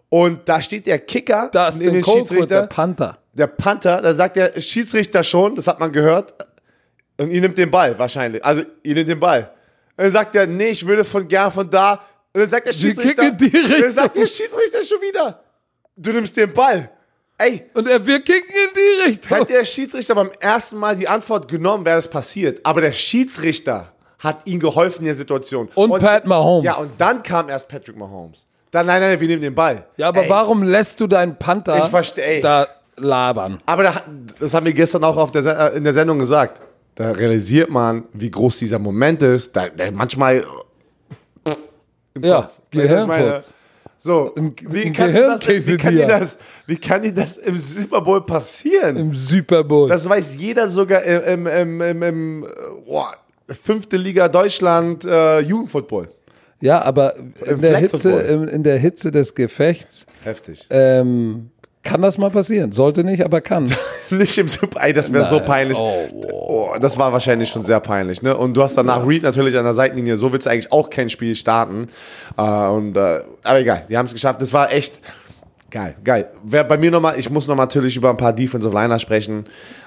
[0.09, 2.67] Und da steht der Kicker Da ist neben der den Colts der Schiedsrichter.
[2.67, 3.19] Panther.
[3.35, 6.35] Der Panther, da sagt der Schiedsrichter schon, das hat man gehört,
[7.19, 8.45] und ihr nimmt den Ball wahrscheinlich.
[8.45, 9.51] Also ihr nimmt den Ball.
[9.97, 11.95] Und dann sagt er, nee, ich würde von gern von da.
[12.33, 15.43] Und dann sagt der Schiedsrichter, die dann sagt der Schiedsrichter schon wieder,
[15.97, 16.91] du nimmst den Ball.
[17.41, 19.39] Ey, Und er, wir kicken in die Richtung.
[19.39, 22.61] Hätte der Schiedsrichter beim ersten Mal die Antwort genommen, wäre das passiert.
[22.65, 25.69] Aber der Schiedsrichter hat ihm geholfen in der Situation.
[25.77, 26.65] Und Pat Mahomes.
[26.65, 28.47] Ja, und dann kam erst Patrick Mahomes.
[28.73, 29.87] Dann, nein, nein, wir nehmen den Ball.
[29.97, 32.41] Ja, aber Ey, warum lässt du deinen Panther Ich versteh- ey.
[32.43, 33.59] da labern?
[33.67, 33.95] Aber da,
[34.41, 36.61] das haben wir gestern auch auf der, äh, in der Sendung gesagt.
[36.97, 39.55] Da realisiert man, wie groß dieser Moment ist.
[39.55, 40.45] Da, da manchmal.
[42.21, 42.51] Ja?
[42.73, 43.55] Gehirnfurz.
[44.01, 48.25] So, wie kann, das, wie, kann dir das, wie kann dir das im Super Bowl
[48.25, 48.97] passieren?
[48.97, 49.89] Im Super Bowl.
[49.89, 52.47] Das weiß jeder sogar im, im, im, im,
[52.87, 53.17] boah,
[53.61, 56.09] fünfte Liga Deutschland äh, Jugendfootball.
[56.61, 60.69] ja, aber in der, Hitze, in, in der Hitze des Gefechts Heftig.
[60.71, 61.51] ähm,
[61.83, 62.73] kann das mal passieren.
[62.73, 63.73] Sollte nicht, aber kann.
[64.11, 65.79] Nicht im Super, ey, das wäre so peinlich.
[65.79, 68.23] Oh, das war wahrscheinlich schon sehr peinlich.
[68.23, 68.37] Ne?
[68.37, 70.17] Und du hast danach Reed natürlich an der Seitenlinie.
[70.17, 71.89] So willst du eigentlich auch kein Spiel starten.
[72.37, 74.41] Äh, und, äh, aber egal, die haben es geschafft.
[74.41, 74.99] Das war echt
[75.71, 76.31] geil, geil.
[76.43, 79.45] Wer bei mir nochmal, ich muss noch mal natürlich über ein paar Defensive Liner sprechen.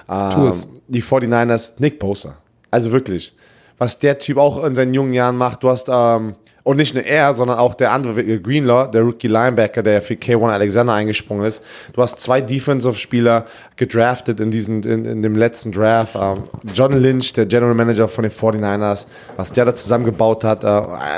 [0.08, 0.68] Ähm, Tu es.
[0.88, 2.36] Die 49ers, Nick Bosa.
[2.70, 3.34] Also wirklich,
[3.78, 5.62] was der Typ auch in seinen jungen Jahren macht.
[5.62, 9.28] Du hast, ähm, und nicht nur er, sondern auch der andere, äh, Greenlaw, der Rookie
[9.28, 11.62] Linebacker, der für K1 Alexander eingesprungen ist.
[11.92, 16.14] Du hast zwei Defensive-Spieler gedraftet in, diesen, in, in dem letzten Draft.
[16.14, 19.06] Ähm, John Lynch, der General Manager von den 49ers,
[19.36, 20.66] was der da zusammengebaut hat, äh,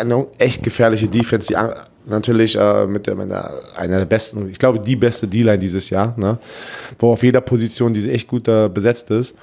[0.00, 1.56] eine echt gefährliche Defense, die
[2.06, 6.14] natürlich äh, mit, mit der, einer der besten, ich glaube, die beste D-Line dieses Jahr,
[6.16, 6.38] ne?
[6.98, 9.36] wo auf jeder Position diese echt gut äh, besetzt ist.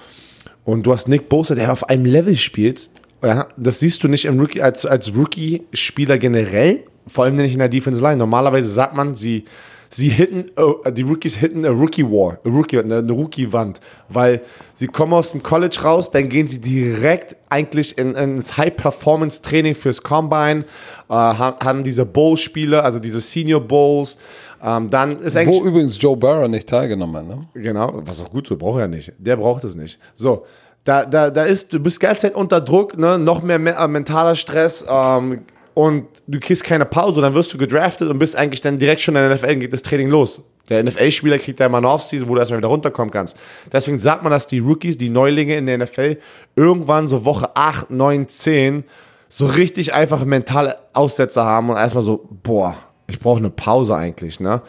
[0.64, 2.90] Und du hast Nick Bosa, der auf einem Level spielt.
[3.24, 7.60] Ja, das siehst du nicht im Rookie, als, als Rookie-Spieler generell, vor allem nicht in
[7.60, 8.18] der Defensive Line.
[8.18, 9.46] Normalerweise sagt man, sie,
[9.90, 10.46] sie hitten,
[10.86, 13.80] äh, die Rookies hitten a Rookie War, a Rookie, eine, eine Rookie-Wand,
[14.10, 14.42] weil
[14.74, 20.02] sie kommen aus dem College raus, dann gehen sie direkt eigentlich in, ins High-Performance-Training fürs
[20.02, 20.62] Combine,
[21.10, 24.18] äh, ha- haben diese Bowl-Spiele, also diese Senior Bowls.
[24.64, 27.28] Ähm, dann ist eigentlich Wo übrigens Joe Burrow nicht teilgenommen hat.
[27.28, 27.48] Ne?
[27.56, 29.12] Genau, was auch gut so, braucht er nicht.
[29.18, 30.00] Der braucht es nicht.
[30.16, 30.46] So,
[30.84, 33.18] da, da, da ist, du bist die ganze Zeit unter Druck, ne?
[33.18, 35.42] noch mehr me äh, mentaler Stress ähm,
[35.74, 39.16] und du kriegst keine Pause, dann wirst du gedraftet und bist eigentlich dann direkt schon
[39.16, 40.42] in der NFL, geht das Training los.
[40.70, 43.38] Der NFL-Spieler kriegt ja immer eine Offseason, wo du erstmal wieder runterkommen kannst.
[43.72, 46.18] Deswegen sagt man, dass die Rookies, die Neulinge in der NFL,
[46.56, 48.84] irgendwann so Woche 8, 9, 10
[49.28, 52.76] so richtig einfach mentale Aussätze haben und erstmal so, boah,
[53.08, 54.62] ich brauche eine Pause eigentlich, ne?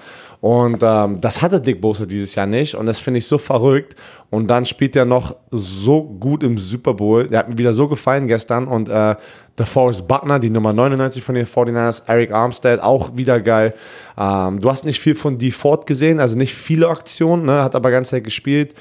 [0.43, 3.95] Und ähm, das hatte Dick Bosa dieses Jahr nicht und das finde ich so verrückt.
[4.29, 7.29] Und dann spielt er noch so gut im Super Bowl.
[7.29, 8.67] Der hat mir wieder so gefallen gestern.
[8.67, 9.15] Und äh,
[9.57, 13.73] der Forrest Buckner, die Nummer 99 von den 49ers, Eric Armstead, auch wieder geil.
[14.19, 17.63] Ähm, du hast nicht viel von D Ford gesehen, also nicht viele Aktionen, ne?
[17.63, 18.75] hat aber ganz Zeit gespielt.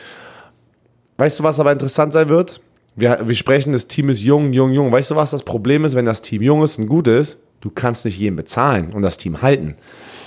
[1.18, 2.60] Weißt du, was aber interessant sein wird?
[2.96, 4.92] Wir, wir sprechen, das Team ist jung, jung, jung.
[4.92, 7.38] Weißt du, was das Problem ist, wenn das Team jung ist und gut ist?
[7.60, 9.76] Du kannst nicht jeden bezahlen und das Team halten.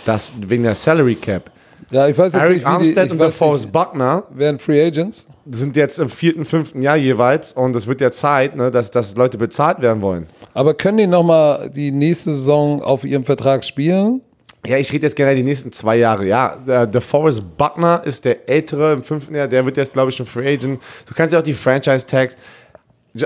[0.04, 1.50] Das wegen der Salary Cap.
[1.90, 4.84] Ja, ich weiß jetzt Eric nicht, die, Armstead ich und der Forrest Buckner werden Free
[4.84, 5.26] Agents.
[5.50, 9.16] sind jetzt im vierten, fünften Jahr jeweils und es wird ja Zeit, ne, dass, dass
[9.16, 10.26] Leute bezahlt werden wollen.
[10.54, 14.22] Aber können die nochmal die nächste Saison auf ihrem Vertrag spielen?
[14.66, 16.26] Ja, ich rede jetzt gerne die nächsten zwei Jahre.
[16.26, 20.10] Ja, der, der Forrest Buckner ist der ältere im fünften Jahr, der wird jetzt, glaube
[20.10, 20.80] ich, ein Free Agent.
[21.06, 22.38] Du kannst ja auch die Franchise-Tags,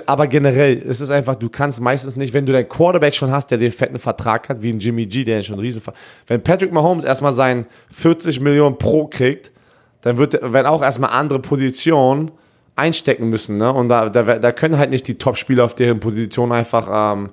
[0.06, 3.50] aber generell ist es einfach, du kannst meistens nicht, wenn du deinen Quarterback schon hast,
[3.50, 5.82] der den fetten Vertrag hat, wie ein Jimmy G, der schon einen riesen
[6.26, 9.50] Wenn Patrick Mahomes erstmal seinen 40 Millionen pro kriegt,
[10.02, 12.30] dann wird, werden auch erstmal andere Positionen
[12.76, 13.56] einstecken müssen.
[13.56, 13.72] Ne?
[13.72, 17.30] Und da, da, da können halt nicht die Top-Spieler auf deren Position einfach ähm,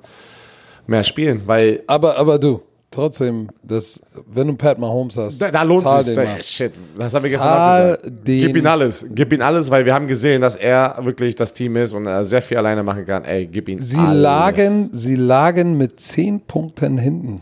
[0.87, 2.61] mehr spielen, weil Aber, aber du,
[2.95, 6.15] trotzdem, das, wenn du Pat Mahomes hast, Da, da lohnt zahl sich.
[6.15, 8.25] den Da, shit, das haben wir gestern gesagt.
[8.25, 9.05] Gib ihm alles.
[9.11, 12.23] Gib ihm alles, weil wir haben gesehen, dass er wirklich das Team ist und er
[12.23, 13.23] sehr viel alleine machen kann.
[13.25, 14.21] Ey, gib ihm Sie alles.
[14.21, 17.41] lagen, sie lagen mit 10 Punkten hinten.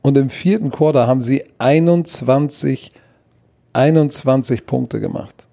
[0.00, 2.92] Und im vierten Quarter haben sie 21,
[3.72, 5.46] 21 Punkte gemacht.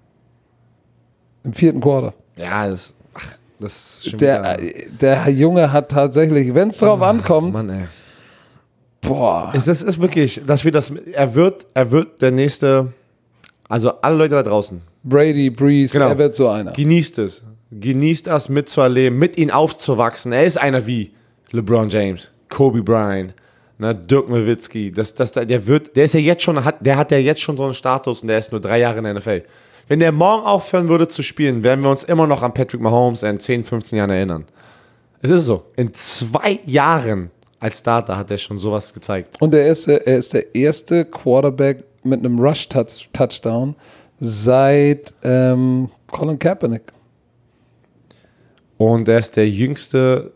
[1.44, 2.14] Im vierten Quarter.
[2.36, 7.00] Ja, das, ach, Das ist schon Der, wieder- der Junge hat tatsächlich, wenn es drauf
[7.02, 7.84] ankommt, Mann, ey.
[9.06, 9.52] Boah.
[9.54, 12.92] Es- Das ist wirklich, dass wir das, er wird, er wird der nächste,
[13.68, 16.08] also alle Leute da draußen, Brady, Breeze, Genau.
[16.08, 16.72] er wird so einer.
[16.72, 17.44] genießt es.
[17.70, 20.32] Genießt das mitzuerleben, mit ihm aufzuwachsen.
[20.32, 21.12] Er ist einer wie
[21.52, 23.34] LeBron James, Kobe Bryant,
[23.78, 24.92] ne, Dirk Nowitzki.
[24.92, 27.56] Das, das, der wird, der ist ja jetzt schon, hat, der hat ja jetzt schon
[27.56, 29.42] so einen Status und der ist nur drei Jahre in der NFL.
[29.88, 33.22] Wenn der morgen aufhören würde zu spielen, werden wir uns immer noch an Patrick Mahomes
[33.22, 34.44] in 10, 15 Jahren erinnern.
[35.22, 35.64] Es ist so.
[35.76, 37.30] In zwei Jahren
[37.60, 39.40] als Starter hat er schon sowas gezeigt.
[39.40, 43.74] Und er ist, er ist der erste Quarterback mit einem Rush-Touchdown
[44.20, 46.92] seit ähm, Colin Kaepernick.
[48.78, 50.32] Und er ist der jüngste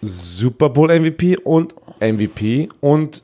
[0.00, 3.22] Super Bowl MVP und MVP und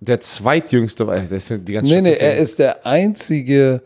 [0.00, 3.82] der zweitjüngste, weil das sind die ganzen Nee, nee, er ist der einzige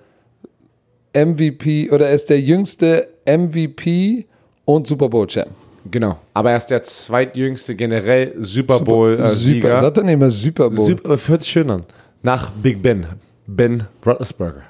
[1.15, 4.27] MVP oder er ist der jüngste MVP
[4.65, 5.51] und Super Bowl-Champ.
[5.91, 6.18] Genau.
[6.35, 9.78] Aber er ist der zweitjüngste generell Super Super, Bowl-Sieger.
[9.78, 10.87] sagt er nicht mehr Super Bowl.
[10.87, 11.85] Super, hört sich schön an.
[12.22, 13.07] Nach Big Ben.
[13.47, 14.62] Ben Roethlisberger.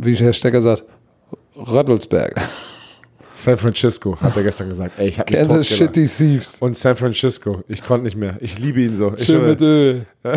[0.00, 0.84] Wie Herr Stecker sagt,
[1.56, 2.34] Röttelsberg.
[3.34, 4.98] San Francisco, hat er gestern gesagt.
[4.98, 5.94] Ey, ich hab mich Kansas totgelacht.
[5.94, 6.56] City Thieves.
[6.60, 7.62] Und San Francisco.
[7.68, 8.36] Ich konnte nicht mehr.
[8.40, 9.12] Ich liebe ihn so.
[9.16, 10.04] Ich Schön mit Öl.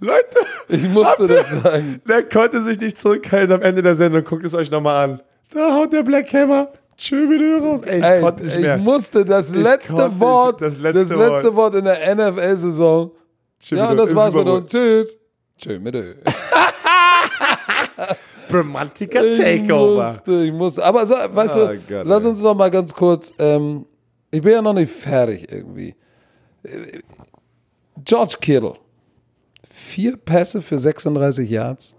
[0.00, 0.36] Leute,
[0.68, 2.00] Ich musste das sagen.
[2.08, 4.24] der konnte sich nicht zurückhalten am Ende der Sendung.
[4.24, 5.20] Guckt es euch nochmal an.
[5.52, 6.68] Da haut der Black Hammer.
[7.10, 7.80] Mit Öl raus.
[7.86, 8.78] Ey, ich Ey, konnte nicht ich mehr.
[8.78, 10.20] musste das Ich letzte.
[10.20, 11.74] Wort, Das das letzte letzte, Wort.
[11.74, 13.10] in der NFL-Saison.
[13.70, 14.70] Ja, und das war's mit uns.
[14.70, 15.18] Tschüss.
[15.58, 15.94] Tschö mit.
[18.52, 20.06] Romantiker Ich Takeover.
[20.12, 20.84] musste, ich musste.
[20.84, 23.32] Aber so, weißt Oh du, Gott, lass uns noch mal ganz kurz.
[23.38, 23.86] Ähm,
[24.30, 25.94] ich bin ja noch nicht fertig irgendwie.
[28.04, 28.74] George Kittle.
[29.70, 31.94] Vier Pässe für 36 Yards.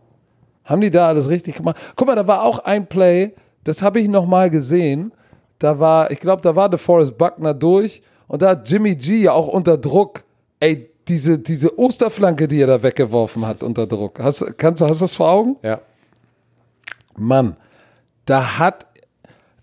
[0.64, 1.78] Haben die da alles richtig gemacht?
[1.96, 3.34] Guck mal, da war auch ein Play,
[3.66, 5.12] das habe ich noch mal gesehen.
[5.60, 9.34] Da war, ich glaube, da war DeForest Buckner durch und da hat Jimmy G ja
[9.34, 10.24] auch unter Druck.
[10.60, 14.20] Ey, diese, diese Osterflanke, die er da weggeworfen hat unter Druck.
[14.20, 15.58] Hast, kannst, du- hast du das vor Augen?
[15.62, 15.80] Ja.
[17.18, 17.56] Mann,
[18.26, 18.86] da hat,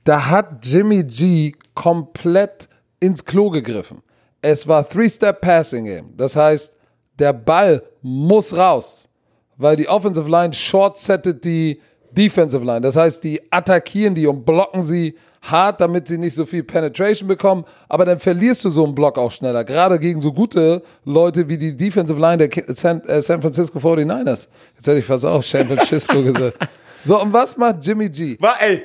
[0.04, 2.68] da hat Jimmy G komplett
[3.00, 4.02] ins Klo gegriffen.
[4.40, 6.16] Es war Three-Step-Passing-Game.
[6.16, 6.72] Das heißt,
[7.18, 9.08] der Ball muss raus,
[9.56, 11.80] weil die Offensive Line short-settet die
[12.16, 12.80] Defensive Line.
[12.82, 17.26] Das heißt, die attackieren die und blocken sie hart, damit sie nicht so viel Penetration
[17.28, 17.64] bekommen.
[17.88, 19.64] Aber dann verlierst du so einen Block auch schneller.
[19.64, 24.48] Gerade gegen so gute Leute wie die Defensive Line der San, äh, San Francisco 49ers.
[24.76, 26.58] Jetzt hätte ich fast auch San Francisco gesagt.
[27.04, 28.36] So, und was macht Jimmy G?
[28.38, 28.82] War, ey,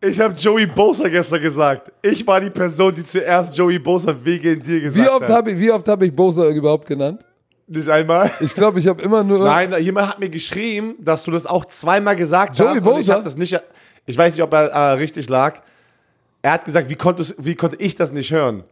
[0.00, 1.92] ich habe Joey Bosa gestern gesagt.
[2.02, 5.30] Ich war die Person, die zuerst Joey Bosa wegen dir gesagt Wie oft hat.
[5.30, 7.24] habe ich, wie oft hab ich Bosa überhaupt genannt?
[7.72, 8.32] Nicht einmal?
[8.40, 9.44] Ich glaube, ich habe immer nur.
[9.44, 12.78] Nein, jemand hat mir geschrieben, dass du das auch zweimal gesagt Joey hast.
[12.78, 13.14] Und ich Bosa?
[13.14, 13.56] habe das nicht.
[14.06, 15.60] Ich weiß nicht, ob er äh, richtig lag.
[16.42, 18.64] Er hat gesagt, wie, konntest, wie konnte ich das nicht hören?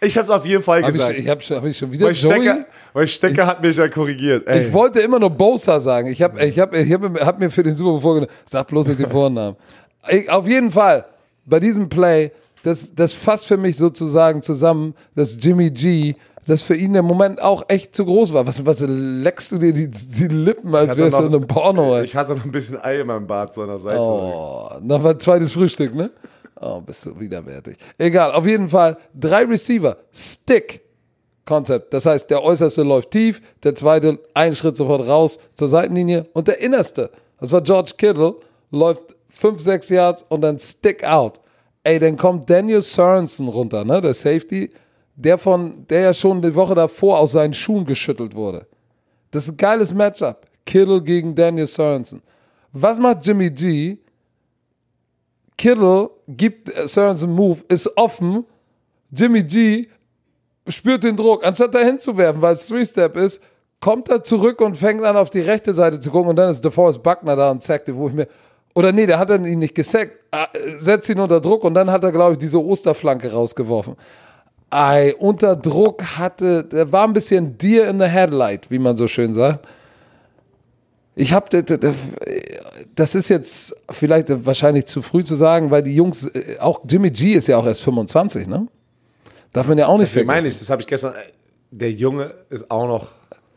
[0.00, 1.18] Ich habe es auf jeden Fall Hab ich, gesagt.
[1.18, 2.42] ich habe schon, hab ich schon wieder weil, Joey.
[2.42, 4.48] Stecker, weil Stecker hat mich ja korrigiert.
[4.48, 4.66] Ey.
[4.66, 6.08] Ich wollte immer nur Bosa sagen.
[6.08, 8.88] Ich habe ich hab, ich hab, hab mir für den Super Bowl vorgenommen, sag bloß
[8.88, 9.56] nicht den Vornamen.
[10.08, 11.04] Ich, auf jeden Fall,
[11.44, 12.32] bei diesem Play,
[12.62, 16.14] das, das fasst für mich sozusagen zusammen, dass Jimmy G,
[16.50, 18.46] das für ihn im Moment auch echt zu groß war.
[18.46, 22.04] Was, was leckst du dir die, die Lippen, als wärst du in einem Porno, ey.
[22.04, 24.00] ich hatte noch ein bisschen Ei in meinem Bart so an der Seite.
[24.00, 26.10] Oh, noch mal zweites Frühstück, ne?
[26.60, 27.76] Oh, bist du widerwärtig.
[27.96, 30.82] Egal, auf jeden Fall drei Receiver, Stick.
[31.46, 31.92] Konzept.
[31.92, 36.46] Das heißt, der äußerste läuft tief, der zweite einen Schritt sofort raus zur Seitenlinie und
[36.46, 38.36] der innerste, das war George Kittle,
[38.70, 41.40] läuft 5, 6 Yards und dann Stick out.
[41.82, 44.70] Ey, dann kommt Daniel Sorensen runter, ne, der Safety,
[45.22, 48.66] der von, der ja schon die Woche davor aus seinen Schuhen geschüttelt wurde.
[49.30, 50.46] Das ist ein geiles Matchup.
[50.64, 52.22] Kittle gegen Daniel Sorensen.
[52.72, 53.98] Was macht Jimmy G?
[55.56, 58.46] Kittle gibt äh, Sorensen Move, ist offen.
[59.10, 59.88] Jimmy G
[60.68, 61.44] spürt den Druck.
[61.44, 63.42] Anstatt da hinzuwerfen, weil es Three-Step ist,
[63.80, 66.30] kommt er zurück und fängt an, auf die rechte Seite zu gucken.
[66.30, 68.28] Und dann ist DeForest Buckner da und zackt wo ich mir.
[68.74, 70.46] Oder nee, der hat dann ihn nicht gesackt, äh,
[70.78, 73.96] setzt ihn unter Druck und dann hat er, glaube ich, diese Osterflanke rausgeworfen.
[74.70, 79.08] Ei, unter Druck hatte, der war ein bisschen Deer in the Headlight, wie man so
[79.08, 79.66] schön sagt.
[81.16, 81.64] Ich habe,
[82.94, 87.10] das ist jetzt vielleicht wahrscheinlich zu früh zu sagen, weil die Jungs, äh, auch Jimmy
[87.10, 88.68] G ist ja auch erst 25, ne?
[89.52, 90.46] Darf man ja auch nicht meine vergessen.
[90.46, 91.14] ich, das habe ich gestern.
[91.72, 93.08] Der Junge ist auch noch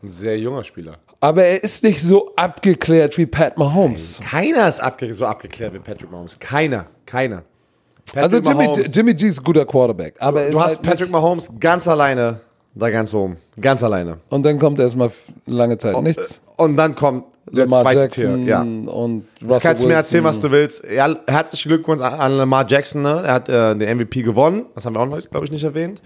[0.02, 0.98] ein sehr junger Spieler.
[1.20, 4.20] Aber er ist nicht so abgeklärt wie Pat Mahomes.
[4.22, 6.38] Keiner ist abge so abgeklärt wie Patrick Mahomes.
[6.38, 6.88] Keiner.
[7.06, 7.44] Keiner.
[8.14, 11.10] Also Jimmy, Mahomes, Jimmy G ist ein guter Quarterback, aber er du hast halt Patrick
[11.10, 12.40] Mahomes ganz alleine
[12.74, 13.36] da ganz oben.
[13.60, 14.18] Ganz alleine.
[14.30, 15.10] und dann kommt erstmal
[15.46, 16.40] lange Zeit nichts.
[16.56, 18.62] Und dann kommt der Lamar zweite Jackson Tier, ja.
[18.62, 20.82] und Russell kannst du mir erzählen, was du willst.
[20.90, 23.02] Ja, herzlichen Glückwunsch an, Lamar Jackson.
[23.02, 23.22] Ne?
[23.24, 24.66] Er hat äh, den MVP gewonnen.
[24.74, 26.02] Das haben wir auch, glaube ich, nicht erwähnt.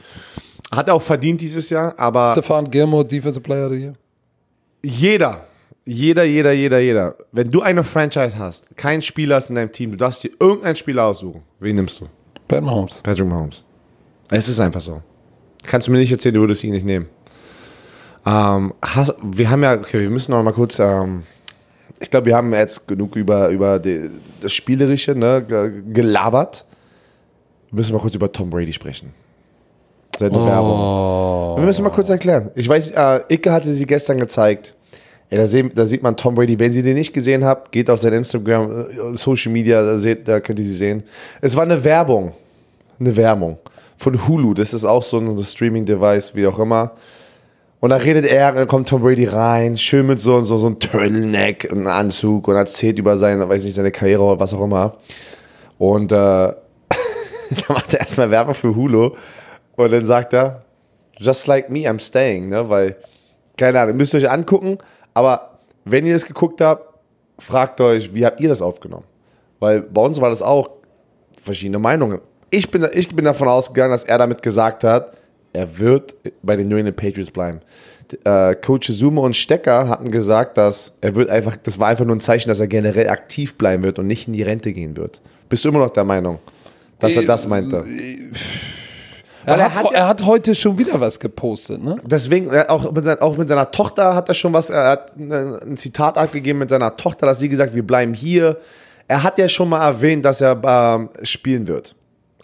[0.71, 3.95] Hat er auch verdient dieses Jahr, aber Stefan Gilmore, Defensive Player Year.
[4.85, 5.47] jeder,
[5.91, 9.93] jeder, jeder, jeder, jeder, wenn du eine Franchise hast, kein Spieler ist in deinem Team,
[9.93, 11.43] du darfst dir irgendeinen Spieler aussuchen.
[11.61, 12.07] Wen nimmst du?
[12.47, 13.01] Pat Mahomes.
[13.03, 13.65] Patrick Mahomes.
[14.31, 15.01] Es ist einfach so.
[15.65, 17.07] Kannst du mir nicht erzählen, du würdest ihn nicht nehmen.
[18.27, 21.23] Ähm, hast, wir haben ja, okay, wir müssen noch mal kurz, ähm,
[22.01, 24.11] ich glaube, wir haben jetzt genug über, über die,
[24.41, 26.67] das Spielerische ne, ge- gelabert.
[27.71, 29.15] Wir müssen mal kurz über Tom Brady sprechen.
[30.19, 31.57] Seine Werbung.
[31.59, 32.51] Wir müssen mal kurz erklären.
[32.55, 34.75] Ich weiß, äh, Icke hatte sie gestern gezeigt.
[35.31, 36.59] Ey, da, sehen, da sieht man Tom Brady.
[36.59, 40.27] Wenn ihr den nicht gesehen habt, geht auf sein Instagram, äh, Social Media, da, seht,
[40.27, 41.03] da könnt ihr sie sehen.
[41.41, 42.33] Es war eine Werbung.
[42.99, 43.59] Eine Werbung.
[43.99, 44.55] Von Hulu.
[44.55, 46.93] Das ist auch so ein Streaming-Device, wie auch immer.
[47.81, 50.81] Und da redet er, dann kommt Tom Brady rein, schön mit so, so, so einem
[50.81, 54.97] Turtleneck einem Anzug und erzählt über seine, weiß nicht, seine Karriere oder was auch immer.
[55.79, 56.57] Und äh, da
[57.69, 59.13] macht er erstmal Werbung für Hulu
[59.77, 60.61] und dann sagt er,
[61.19, 62.69] just like me, I'm staying, ne?
[62.69, 62.97] Weil,
[63.57, 64.79] keine Ahnung, müsst ihr euch angucken,
[65.19, 66.95] aber wenn ihr das geguckt habt,
[67.41, 69.05] fragt euch, wie habt ihr das aufgenommen?
[69.59, 70.71] Weil bei uns war das auch
[71.43, 72.21] verschiedene Meinungen.
[72.51, 75.17] Ich bin, ich bin davon ausgegangen, dass er damit gesagt hat,
[75.53, 77.61] er wird bei den New England Patriots bleiben.
[78.23, 82.15] Äh, Coach Zuma und Stecker hatten gesagt, dass er wird einfach, das war einfach nur
[82.15, 85.21] ein Zeichen, dass er generell aktiv bleiben wird und nicht in die Rente gehen wird.
[85.49, 86.39] Bist du immer noch der Meinung,
[87.01, 87.79] dass er das meinte?
[87.79, 88.39] Er,
[89.57, 91.99] er hat, hat er hat heute schon wieder was gepostet, ne?
[92.05, 95.17] Deswegen, hat auch mit, seiner- auch mit seiner Tochter hat er schon was, er hat
[95.17, 98.57] ein Zitat abgegeben mit seiner Tochter, dass sie gesagt, wir bleiben hier.
[99.07, 101.95] Er hat ja schon mal erwähnt, dass er ähm, spielen wird.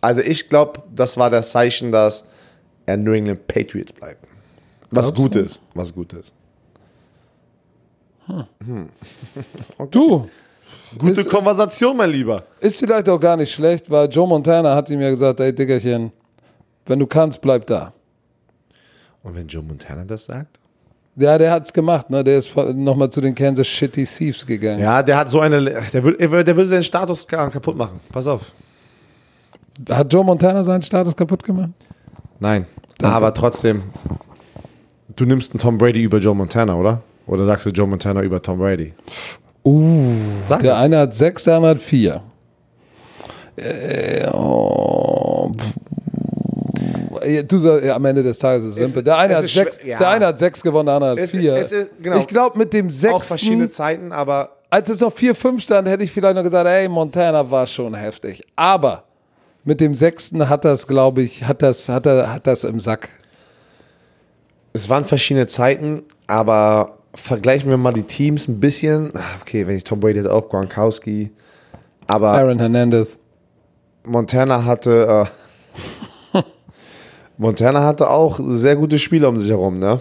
[0.01, 2.25] Also ich glaube, das war das Zeichen, dass
[2.87, 4.25] er New England Patriots bleibt.
[4.91, 5.41] Was Glaubst gut du?
[5.41, 6.33] ist, was gut ist.
[9.91, 10.29] Du,
[10.99, 12.45] Gute Ist- Konversation, mein Lieber.
[12.61, 16.13] ist vielleicht auch gar nicht schlecht, weil Joe Montana hat ihm ja gesagt, ey Diggerchen,
[16.87, 17.93] wenn du kannst, bleib da.
[19.23, 20.59] Und wenn Joe Montana das sagt?
[21.17, 22.25] Ja, der hat's gemacht, ne?
[22.25, 24.81] Der ist nochmal zu den Kansas City Thieves gegangen.
[24.81, 28.01] Ja, der hat so eine, der würde der würde seinen Status ka- kaputt machen.
[28.13, 28.53] Pass auf.
[29.89, 31.71] Hat Joe Montana seinen Status kaputt gemacht?
[32.41, 32.67] Nein,
[33.03, 33.85] aber trotzdem,
[35.15, 37.01] du nimmst einen Tom Brady über Joe Montana, oder?
[37.27, 38.93] Oder sagst du Joe Montana über Tom Brady?
[39.65, 40.13] Uh,
[40.49, 40.81] Sag der es.
[40.81, 42.23] eine hat sechs, der andere hat vier.
[43.57, 45.51] Äh, oh.
[47.43, 49.03] Du sagst, ja, am Ende des Tages ist es simpel.
[49.03, 49.99] Der eine, hat sechs, ja.
[49.99, 51.55] der eine hat sechs gewonnen, der andere hat Es- vier.
[51.55, 52.19] es ist- genau.
[52.19, 56.03] Ich glaube, mit dem Auch verschiedene sechsten, Zeiten, aber als es noch 4-5 stand, hätte
[56.05, 58.43] ich vielleicht noch gesagt, ey, Montana war schon heftig.
[58.57, 59.05] Aber
[59.65, 63.09] mit dem sechsten hat das, glaube ich, hat das, hat er, hat das im Sack.
[64.73, 69.13] es waren verschiedene Zeiten, aber vergleichen wir mal die Teams ein bisschen.
[69.15, 71.31] Ah, Okay, wenn ich Tom Brady hätte, auch Gronkowski.
[72.09, 73.19] Aber Aaron Hernandez.
[74.05, 75.44] Montana hatte, äh,
[77.37, 80.01] Montana hatte auch sehr gute Spieler um sich herum, ne?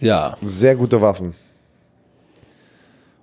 [0.00, 1.34] Ja, Sehr gute Waffen.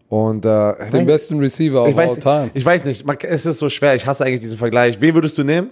[0.07, 2.51] Und äh, den besten Receiver ich of weiß, all time.
[2.53, 3.95] ich weiß nicht, man, es ist so schwer.
[3.95, 4.99] Ich hasse eigentlich diesen Vergleich.
[4.99, 5.70] Wen würdest du nehmen?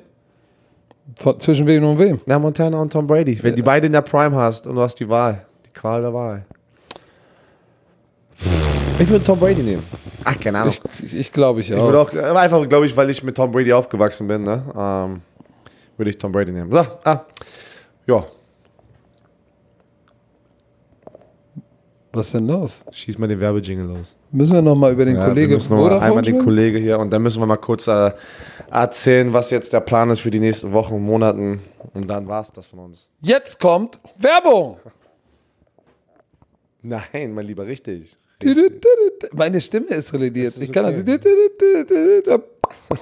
[1.15, 2.19] Von, zwischen wem und wem?
[2.27, 3.41] Ja, Montana und Tom Brady.
[3.41, 5.45] Wenn die beide in der Prime hast und du hast die Wahl.
[5.65, 6.45] Die Qual der Wahl.
[8.99, 9.83] Ich würde Tom Brady nehmen.
[10.23, 10.73] Ach, keine Ahnung.
[11.03, 11.85] Ich, ich glaube ich Ich auch.
[11.85, 14.63] würde auch, aber einfach, glaube ich, weil ich mit Tom Brady aufgewachsen bin, ne?
[14.77, 15.21] Ähm,
[15.97, 16.71] würde ich Tom Brady nehmen.
[16.71, 17.25] So, ah,
[18.07, 18.25] ja,
[22.17, 22.83] Was ist denn los?
[22.89, 24.15] schieß mal den Werbejingle los.
[24.31, 26.33] Müssen wir noch mal über den Ja, wir Kollegen müssen noch mal Vodafone einmal den
[26.33, 26.45] sprechen?
[26.45, 28.11] Kollege hier und dann müssen wir mal kurz äh,
[28.71, 31.59] erzählen, was jetzt der Plan ist für die nächsten Wochen und Monaten.
[31.93, 33.11] Und dann war es das von uns.
[33.21, 34.79] Jetzt kommt Werbung.
[36.81, 38.17] Nein, mein Lieber, richtig.
[39.33, 40.47] Meine Stimme ist relediert.
[40.47, 41.19] Das ist Ich kann okay.
[42.25, 42.39] das.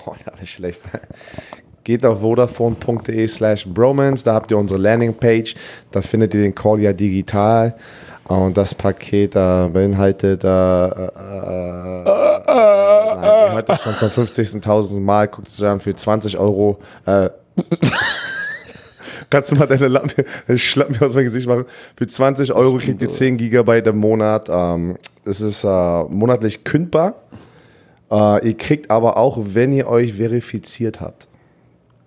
[0.05, 0.81] Oh, das war schlecht.
[1.85, 5.53] Geht auf vodafone.de slash bromance, da habt ihr unsere Landingpage,
[5.91, 7.75] da findet ihr den Call ja digital
[8.23, 11.11] und das Paket äh, beinhaltet, äh, äh, äh,
[13.15, 16.79] nein, ihr hört das schon zum 50.000 Mal, guckt es an für 20 Euro.
[17.05, 17.29] Äh,
[19.29, 21.65] Kannst du mal deine Lampe, deine Schlappen aus meinem Gesicht machen?
[21.95, 24.49] Für 20 Euro kriegt ihr 10 Gigabyte im Monat.
[24.49, 27.21] Ähm, es ist äh, monatlich kündbar.
[28.11, 31.27] Ihr kriegt aber auch, wenn ihr euch verifiziert habt.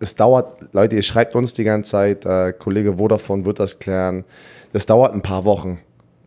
[0.01, 4.24] Es dauert, Leute, ihr schreibt uns die ganze Zeit, äh, Kollege Vodafone wird das klären.
[4.72, 5.78] Das dauert ein paar Wochen,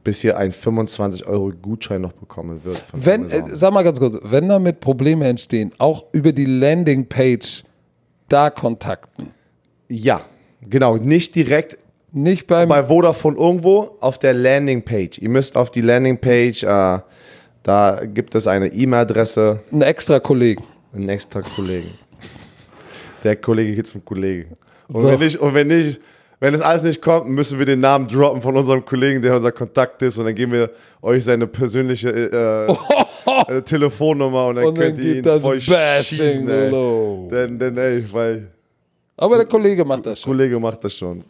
[0.04, 2.84] bis ihr einen 25 Euro Gutschein noch bekommen wird.
[2.94, 7.64] Wenn, äh, sag mal ganz kurz, wenn damit Probleme entstehen, auch über die Landingpage
[8.28, 9.30] da kontakten.
[9.90, 10.22] Ja,
[10.68, 10.98] genau.
[10.98, 11.78] Nicht direkt
[12.12, 12.68] Nicht beim.
[12.68, 15.18] bei Vodafone irgendwo auf der Landingpage.
[15.20, 17.00] Ihr müsst auf die Landingpage, äh,
[17.64, 20.64] da gibt es eine E-Mail-Adresse, einen extra Kollegen.
[20.94, 21.92] einen extra Kollegen.
[23.24, 24.58] Der Kollege geht zum Kollegen.
[24.88, 25.08] Und So.
[25.10, 26.00] wenn nicht, und wenn nicht,
[26.40, 29.52] wenn es alles nicht kommt, müssen wir den Namen droppen von unserem Kollegen, der unser
[29.52, 32.72] Kontakt ist, und dann geben wir euch seine persönliche äh,
[33.58, 37.28] äh, Telefonnummer und dann Und dann könnt ihr geht ihn das voll schießen, ey.
[37.30, 38.48] Denn, denn, ey, weil
[39.18, 40.32] Aber der Kollege macht das schon.
[40.32, 41.24] Kollege macht das schon.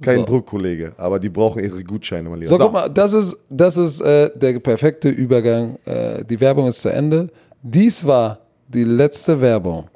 [0.00, 0.24] Kein So.
[0.26, 2.50] Druckkollege, aber die brauchen ihre Gutscheine, mein Lieber.
[2.50, 5.76] So, guck mal, das ist, das ist äh, der perfekte Übergang.
[5.86, 7.30] Äh, die Werbung ist zu Ende.
[7.62, 8.38] Dies war
[8.68, 9.88] die letzte Werbung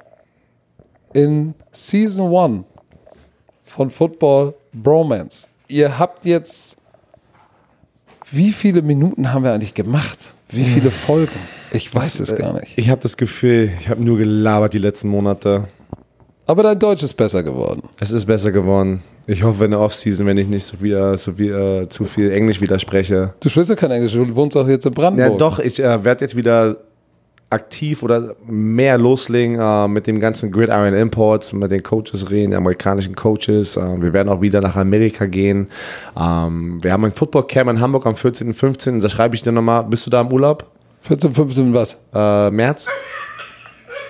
[1.13, 2.63] in Season 1
[3.63, 5.47] von Football Bromance.
[5.67, 6.77] Ihr habt jetzt,
[8.31, 10.33] wie viele Minuten haben wir eigentlich gemacht?
[10.49, 11.31] Wie viele Folgen?
[11.71, 12.77] Ich weiß es gar nicht.
[12.77, 15.67] Ich habe das Gefühl, ich habe nur gelabert die letzten Monate.
[16.45, 17.83] Aber dein Deutsch ist besser geworden.
[17.99, 19.01] Es ist besser geworden.
[19.25, 22.31] Ich hoffe in der Offseason, wenn ich nicht so, wieder, so viel, äh, zu viel
[22.31, 23.33] Englisch widerspreche.
[23.39, 25.39] Du sprichst ja kein Englisch, du wohnst auch jetzt in Ja, Brandenburg.
[25.39, 26.77] doch, ich äh, werde jetzt wieder
[27.53, 32.57] aktiv oder mehr loslegen äh, mit dem ganzen Gridiron Imports, mit den Coaches reden, den
[32.57, 33.77] amerikanischen Coaches.
[33.77, 35.69] Äh, wir werden auch wieder nach Amerika gehen.
[36.19, 38.53] Ähm, wir haben ein Football Camp in Hamburg am 14.
[38.53, 38.99] 15.
[38.99, 39.83] Da schreibe ich dir nochmal.
[39.83, 40.69] Bist du da im Urlaub?
[41.01, 41.99] 14, 15, was?
[42.13, 42.89] Äh, März?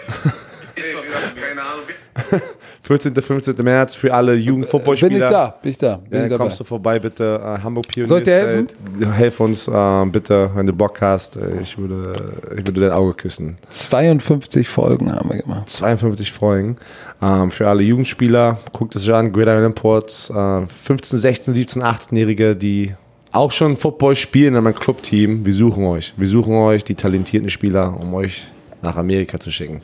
[0.76, 2.42] Keine Ahnung.
[2.86, 3.16] 14.
[3.16, 3.56] 15.
[3.64, 5.56] März für alle Bin ich da?
[5.62, 5.96] Bin ich da?
[5.96, 7.40] Bin Ja, ich kommst du vorbei, bitte.
[7.42, 8.10] Äh, Hamburg Pioneers.
[8.10, 8.68] Soll ich dir helfen?
[9.14, 11.38] Helf uns äh, bitte, wenn du Bock hast.
[11.38, 12.12] Äh, Ich würde,
[12.58, 13.56] ich würde dein Auge küssen.
[13.70, 15.70] 52 Folgen haben wir gemacht.
[15.70, 16.76] 52 Folgen.
[17.22, 19.32] Ähm, für alle Jugendspieler, guckt es euch an.
[19.32, 20.30] Gridiron Imports.
[20.30, 22.94] Äh, 15, 16, 17, 18-Jährige, die
[23.32, 25.46] auch schon Football spielen in meinem Clubteam.
[25.46, 26.14] Wir suchen euch.
[26.18, 28.46] Wir suchen euch, die talentierten Spieler, um euch
[28.82, 29.82] nach Amerika zu schicken.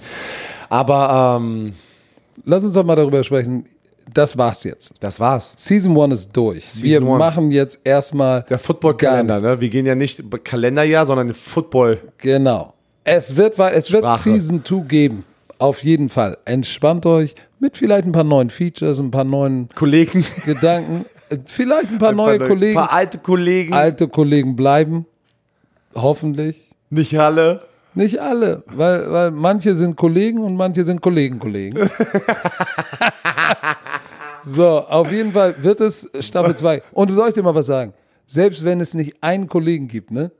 [0.67, 1.73] Aber ähm,
[2.45, 3.65] Lass uns doch mal darüber sprechen.
[4.13, 4.93] Das war's jetzt.
[4.99, 5.53] das war's.
[5.57, 6.81] Season 1 ist durch.
[6.81, 7.19] wir One.
[7.19, 8.43] machen jetzt erstmal.
[8.49, 9.61] Der Football-Kalender, ne?
[9.61, 11.99] Wir gehen ja nicht Kalenderjahr, sondern Football.
[12.17, 12.73] Genau.
[13.03, 14.31] Es wird, es wird Sprache.
[14.31, 15.25] Season 2 geben.
[15.59, 16.37] Auf jeden Fall.
[16.45, 20.25] Entspannt euch mit vielleicht ein paar neuen Features, ein paar neuen Kollegen.
[20.45, 21.05] Gedanken.
[21.45, 22.75] Vielleicht ein paar neue Kollegen.
[22.75, 23.71] Ein paar alte Kollegen.
[23.71, 25.05] Alte Kollegen bleiben.
[25.93, 26.71] Hoffentlich.
[26.89, 27.61] nicht alle.
[27.95, 31.89] Nicht alle, weil, weil manche sind Kollegen und manche sind Kollegen-Kollegen.
[34.43, 36.83] so, auf jeden Fall wird es Staffel 2.
[36.91, 37.93] Und soll ich dir mal was sagen?
[38.27, 40.31] Selbst wenn es nicht einen Kollegen gibt, ne?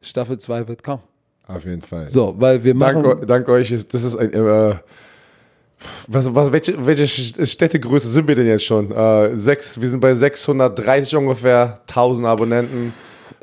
[0.00, 1.02] Staffel 2 wird kommen.
[1.48, 2.08] Auf jeden Fall.
[2.08, 3.02] So, weil wir machen.
[3.02, 4.32] Dank, dank euch ist das ist ein.
[4.32, 4.74] Äh,
[6.06, 8.90] was, was, welche, welche Städtegröße sind wir denn jetzt schon?
[8.90, 12.94] Äh, sechs, wir sind bei 630 ungefähr, 1000 Abonnenten.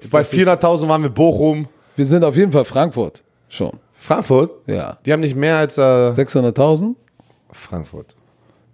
[0.10, 1.68] Bei 400.000 waren wir Bochum.
[1.96, 3.22] Wir sind auf jeden Fall Frankfurt
[3.54, 3.72] schon.
[3.94, 4.52] Frankfurt?
[4.68, 4.98] Ja.
[5.06, 6.96] Die haben nicht mehr als äh, 600.000?
[7.52, 8.16] Frankfurt.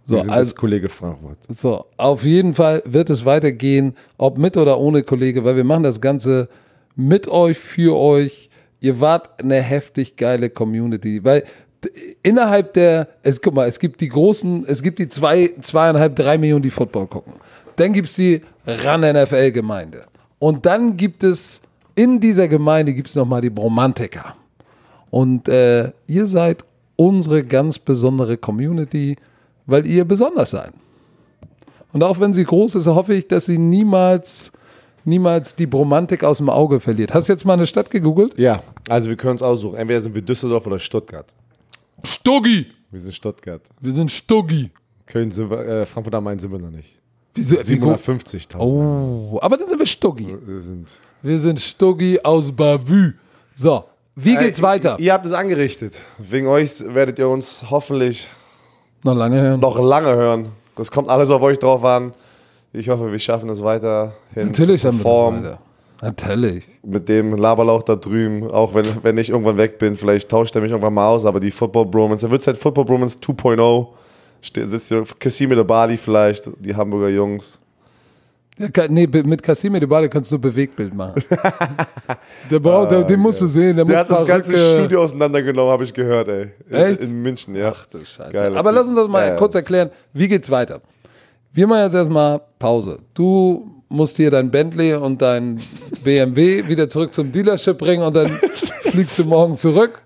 [0.05, 1.37] So, als Kollege Frankfurt.
[1.49, 5.83] so, auf jeden Fall wird es weitergehen, ob mit oder ohne Kollege, weil wir machen
[5.83, 6.47] das Ganze
[6.95, 8.49] mit euch, für euch.
[8.79, 11.43] Ihr wart eine heftig geile Community, weil
[12.23, 16.37] innerhalb der, es, guck mal, es gibt die großen, es gibt die zwei, zweieinhalb, drei
[16.37, 17.33] Millionen, die Football gucken.
[17.75, 20.05] Dann gibt es die RAN-NFL-Gemeinde.
[20.39, 21.61] Und dann gibt es,
[21.95, 24.35] in dieser Gemeinde gibt es nochmal die Bromantiker.
[25.09, 26.63] Und äh, ihr seid
[26.95, 29.15] unsere ganz besondere Community,
[29.65, 30.71] weil ihr besonders seid.
[31.93, 34.51] Und auch wenn sie groß ist, hoffe ich, dass sie niemals,
[35.05, 37.13] niemals die Bromantik aus dem Auge verliert.
[37.13, 38.37] Hast du jetzt mal eine Stadt gegoogelt?
[38.37, 39.77] Ja, also wir können uns aussuchen.
[39.77, 41.33] Entweder sind wir Düsseldorf oder Stuttgart.
[42.03, 42.67] Stuggi!
[42.91, 43.61] Wir sind Stuttgart.
[43.81, 44.71] Wir sind Stuggi.
[45.05, 46.97] Köln sind wir, äh, Frankfurt am Main sind wir noch nicht.
[47.33, 48.57] Wieso, wie gu- 750.000.
[48.59, 50.27] oh, aber dann sind wir Stuggi.
[50.45, 53.13] Wir sind Wir sind Stuggi aus Bavü.
[53.55, 53.85] So,
[54.17, 54.97] wie geht's Äh, weiter?
[54.99, 55.93] Ihr habt es angerichtet.
[56.17, 58.27] Wegen euch werdet ihr uns hoffentlich
[59.03, 59.59] Noch lange hören.
[59.59, 60.49] noch lange hören.
[60.75, 62.13] Das kommt alles auf euch drauf an.
[62.73, 65.43] Ich hoffe, wir schaffen es weiterhin Natürlich haben wir das performen.
[65.43, 65.59] weiter.
[66.01, 66.63] Natürlich.
[66.83, 70.61] Mit dem Laberlauch da drüben, auch wenn, wenn ich irgendwann weg bin, vielleicht tauscht er
[70.61, 73.87] mich irgendwann mal aus, aber die Football Bromance, dann wird es halt Football Bromance 2.0.
[74.41, 77.57] Ste- Sitzt hier Casimir Bali vielleicht, die Hamburger Jungs.
[78.89, 81.23] Nee, mit Casimir de Bale kannst du Bewegtbild machen.
[82.51, 83.75] der braucht, der, den musst du sehen.
[83.75, 86.47] Der, Der hat das ganze Perücke- Studio auseinandergenommen, habe ich gehört, ey.
[86.69, 87.01] In, Echt?
[87.01, 87.71] in München, ja.
[87.75, 88.31] Ach du Scheiße.
[88.31, 89.35] Geiler Aber lass uns das mal ja.
[89.35, 89.91] kurz erklären.
[90.13, 90.81] Wie geht's weiter?
[91.53, 92.99] Wir machen jetzt erstmal Pause.
[93.13, 95.61] Du musst hier dein Bentley und dein
[96.03, 98.27] BMW wieder zurück zum Dealership bringen und dann
[98.81, 100.01] fliegst du morgen zurück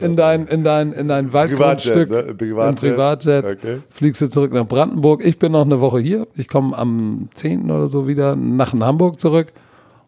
[0.00, 2.10] in dein, in dein, in dein Waldgrundstück.
[2.10, 2.34] ne?
[2.34, 2.82] Privatjet.
[2.82, 3.44] Im Privatjet.
[3.44, 3.78] Okay.
[3.90, 5.24] Fliegst du zurück nach Brandenburg.
[5.24, 6.26] Ich bin noch eine Woche hier.
[6.36, 7.70] Ich komme am 10.
[7.70, 9.52] oder so wieder nach Hamburg zurück.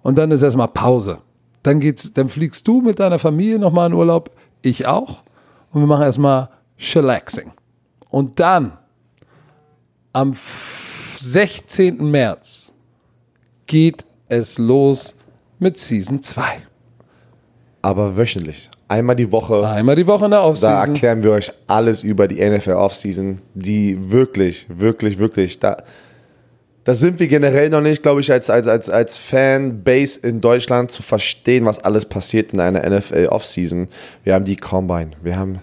[0.03, 1.19] Und dann ist erstmal Pause.
[1.63, 4.31] Dann, geht's, dann fliegst du mit deiner Familie nochmal in Urlaub.
[4.63, 5.23] Ich auch.
[5.73, 7.53] Und wir machen erstmal Chillaxing.
[8.11, 8.73] Und dann
[10.13, 12.11] am F- 16.
[12.11, 12.73] März
[13.67, 15.15] geht es los
[15.59, 16.43] mit Season 2.
[17.81, 18.69] Aber wöchentlich.
[18.93, 19.67] Einmal die Woche.
[19.67, 20.89] Einmal die Woche in der Da Offseason.
[20.91, 25.79] erklären wir euch alles über die NFL Offseason, die wirklich, wirklich, wirklich, da,
[26.85, 30.91] da sind wir generell noch nicht, glaube ich, als, als, als, als Fanbase in Deutschland
[30.91, 33.89] zu verstehen, was alles passiert in einer NFL Offseason.
[34.25, 35.61] Wir haben die Combine, wir haben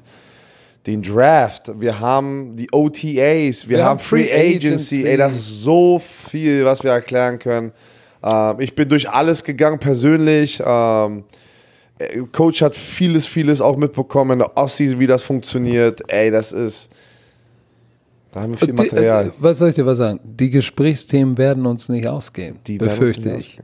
[0.88, 4.55] den Draft, wir haben die OTAs, wir, Wir haben haben Free Agency.
[4.55, 5.05] Agency.
[5.05, 7.73] Ey, das ist so viel, was wir erklären können.
[8.23, 10.63] Ähm, ich bin durch alles gegangen persönlich.
[10.65, 11.21] Ähm, äh,
[12.31, 16.01] Coach hat vieles, vieles auch mitbekommen in der Offseason, wie das funktioniert.
[16.07, 16.91] Ey, das ist.
[18.31, 19.27] Da haben wir viel Die, Material.
[19.27, 20.19] äh, was soll ich dir was sagen?
[20.23, 23.35] Die Gesprächsthemen werden uns nicht ausgehen, Die befürchte ich.
[23.57, 23.63] ausgehen.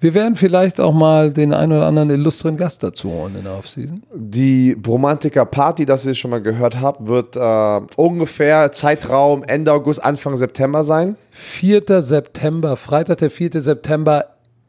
[0.00, 3.54] Wir werden vielleicht auch mal den einen oder anderen illustren Gast dazu holen in der
[3.56, 4.02] Offseason.
[4.12, 10.04] Die Bromantiker Party, das ihr schon mal gehört habt, wird äh, ungefähr Zeitraum Ende August,
[10.04, 11.16] Anfang September sein.
[11.30, 12.02] 4.
[12.02, 13.60] September, Freitag, der 4.
[13.60, 14.26] September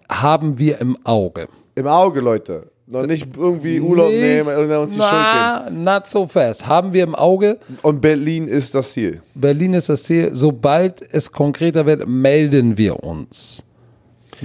[0.07, 1.47] haben wir im Auge.
[1.75, 2.67] Im Auge, Leute.
[2.93, 6.67] Noch nicht irgendwie Urlaub Nicht- nehmen und uns die Schuld na, not so fast.
[6.67, 7.57] Haben wir im Auge.
[7.81, 9.21] Und Berlin ist das Ziel.
[9.33, 10.29] Berlin ist das Ziel.
[10.31, 13.63] Sobald es konkreter wird, melden wir uns.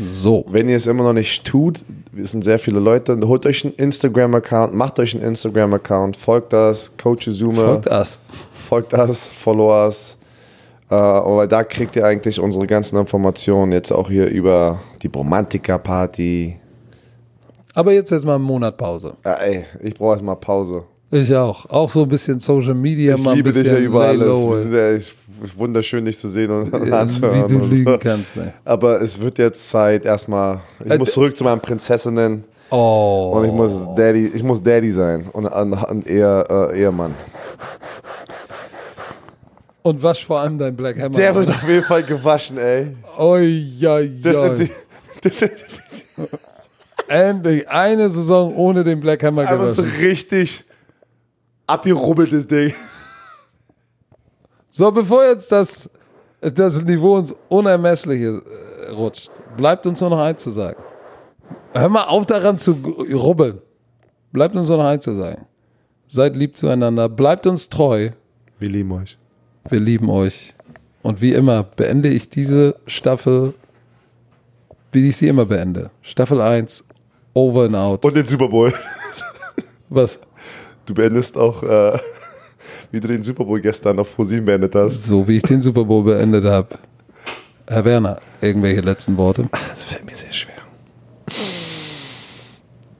[0.00, 0.46] So.
[0.48, 3.74] Wenn ihr es immer noch nicht tut, wir sind sehr viele Leute, holt euch einen
[3.74, 7.62] Instagram-Account, macht euch einen Instagram-Account, folgt das, Coach Zuma.
[7.64, 8.18] Folgt us.
[8.66, 10.16] folgt das, follow us.
[10.90, 16.56] Äh, weil da kriegt ihr eigentlich unsere ganzen Informationen jetzt auch hier über die Bromantiker-Party.
[17.78, 19.14] Aber jetzt erstmal einen Monat Pause.
[19.24, 20.82] Äh, ey, ich brauche erstmal Pause.
[21.12, 21.64] Ich auch.
[21.70, 23.14] Auch so ein bisschen Social Media.
[23.14, 24.26] Ich mal ein liebe dich ja über alles.
[24.26, 25.14] Wir sind ja echt
[25.56, 27.44] wunderschön, dich zu sehen und, Ja, anzuhören.
[27.48, 27.98] Wie du lügen so.
[27.98, 28.36] kannst.
[28.36, 28.52] Ne?
[28.64, 30.60] Aber es wird jetzt Zeit erstmal.
[30.84, 33.30] Ich Äh, muss zurück zu meinen Prinzessinnen Oh.
[33.36, 37.14] und ich muss Daddy, ich muss Daddy sein und, und eher äh, Ehemann.
[39.82, 41.14] Und wasch vor allem dein Black Hammer.
[41.16, 42.88] Der wird auf jeden Fall gewaschen, ey.
[43.16, 44.48] Oi, oi, Das oi.
[44.56, 44.72] sind die,
[45.28, 45.52] das sind
[47.08, 50.02] Endlich eine Saison ohne den Black Hammer einfach so gewaschen.
[50.02, 50.64] richtig
[51.66, 52.74] abgerubbeltes Ding.
[54.70, 55.88] So, bevor jetzt das,
[56.40, 58.42] das Niveau ins Unermessliche
[58.86, 60.80] äh, rutscht, bleibt uns nur noch eins zu sagen.
[61.72, 62.72] Hör mal auf daran zu
[63.12, 63.58] rubbeln.
[64.32, 65.46] Bleibt uns nur noch eins zu sagen.
[66.06, 68.10] Seid lieb zueinander, bleibt uns treu.
[68.58, 69.18] Wir lieben euch.
[69.68, 70.54] Wir lieben euch.
[71.02, 73.54] Und wie immer beende ich diese Staffel,
[74.92, 75.90] wie ich sie immer beende.
[76.02, 76.84] Staffel 1,
[77.38, 78.04] over and out.
[78.04, 78.72] Und den Super Bowl.
[79.88, 80.18] Was?
[80.86, 81.98] Du beendest auch, äh,
[82.90, 85.04] wie du den Super Bowl gestern auf ProSieben beendet hast.
[85.04, 86.68] So wie ich den Super Bowl beendet habe.
[87.66, 89.48] Herr Werner, irgendwelche letzten Worte?
[89.50, 90.54] Das fällt mir sehr schwer.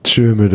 [0.04, 0.52] Tschö mit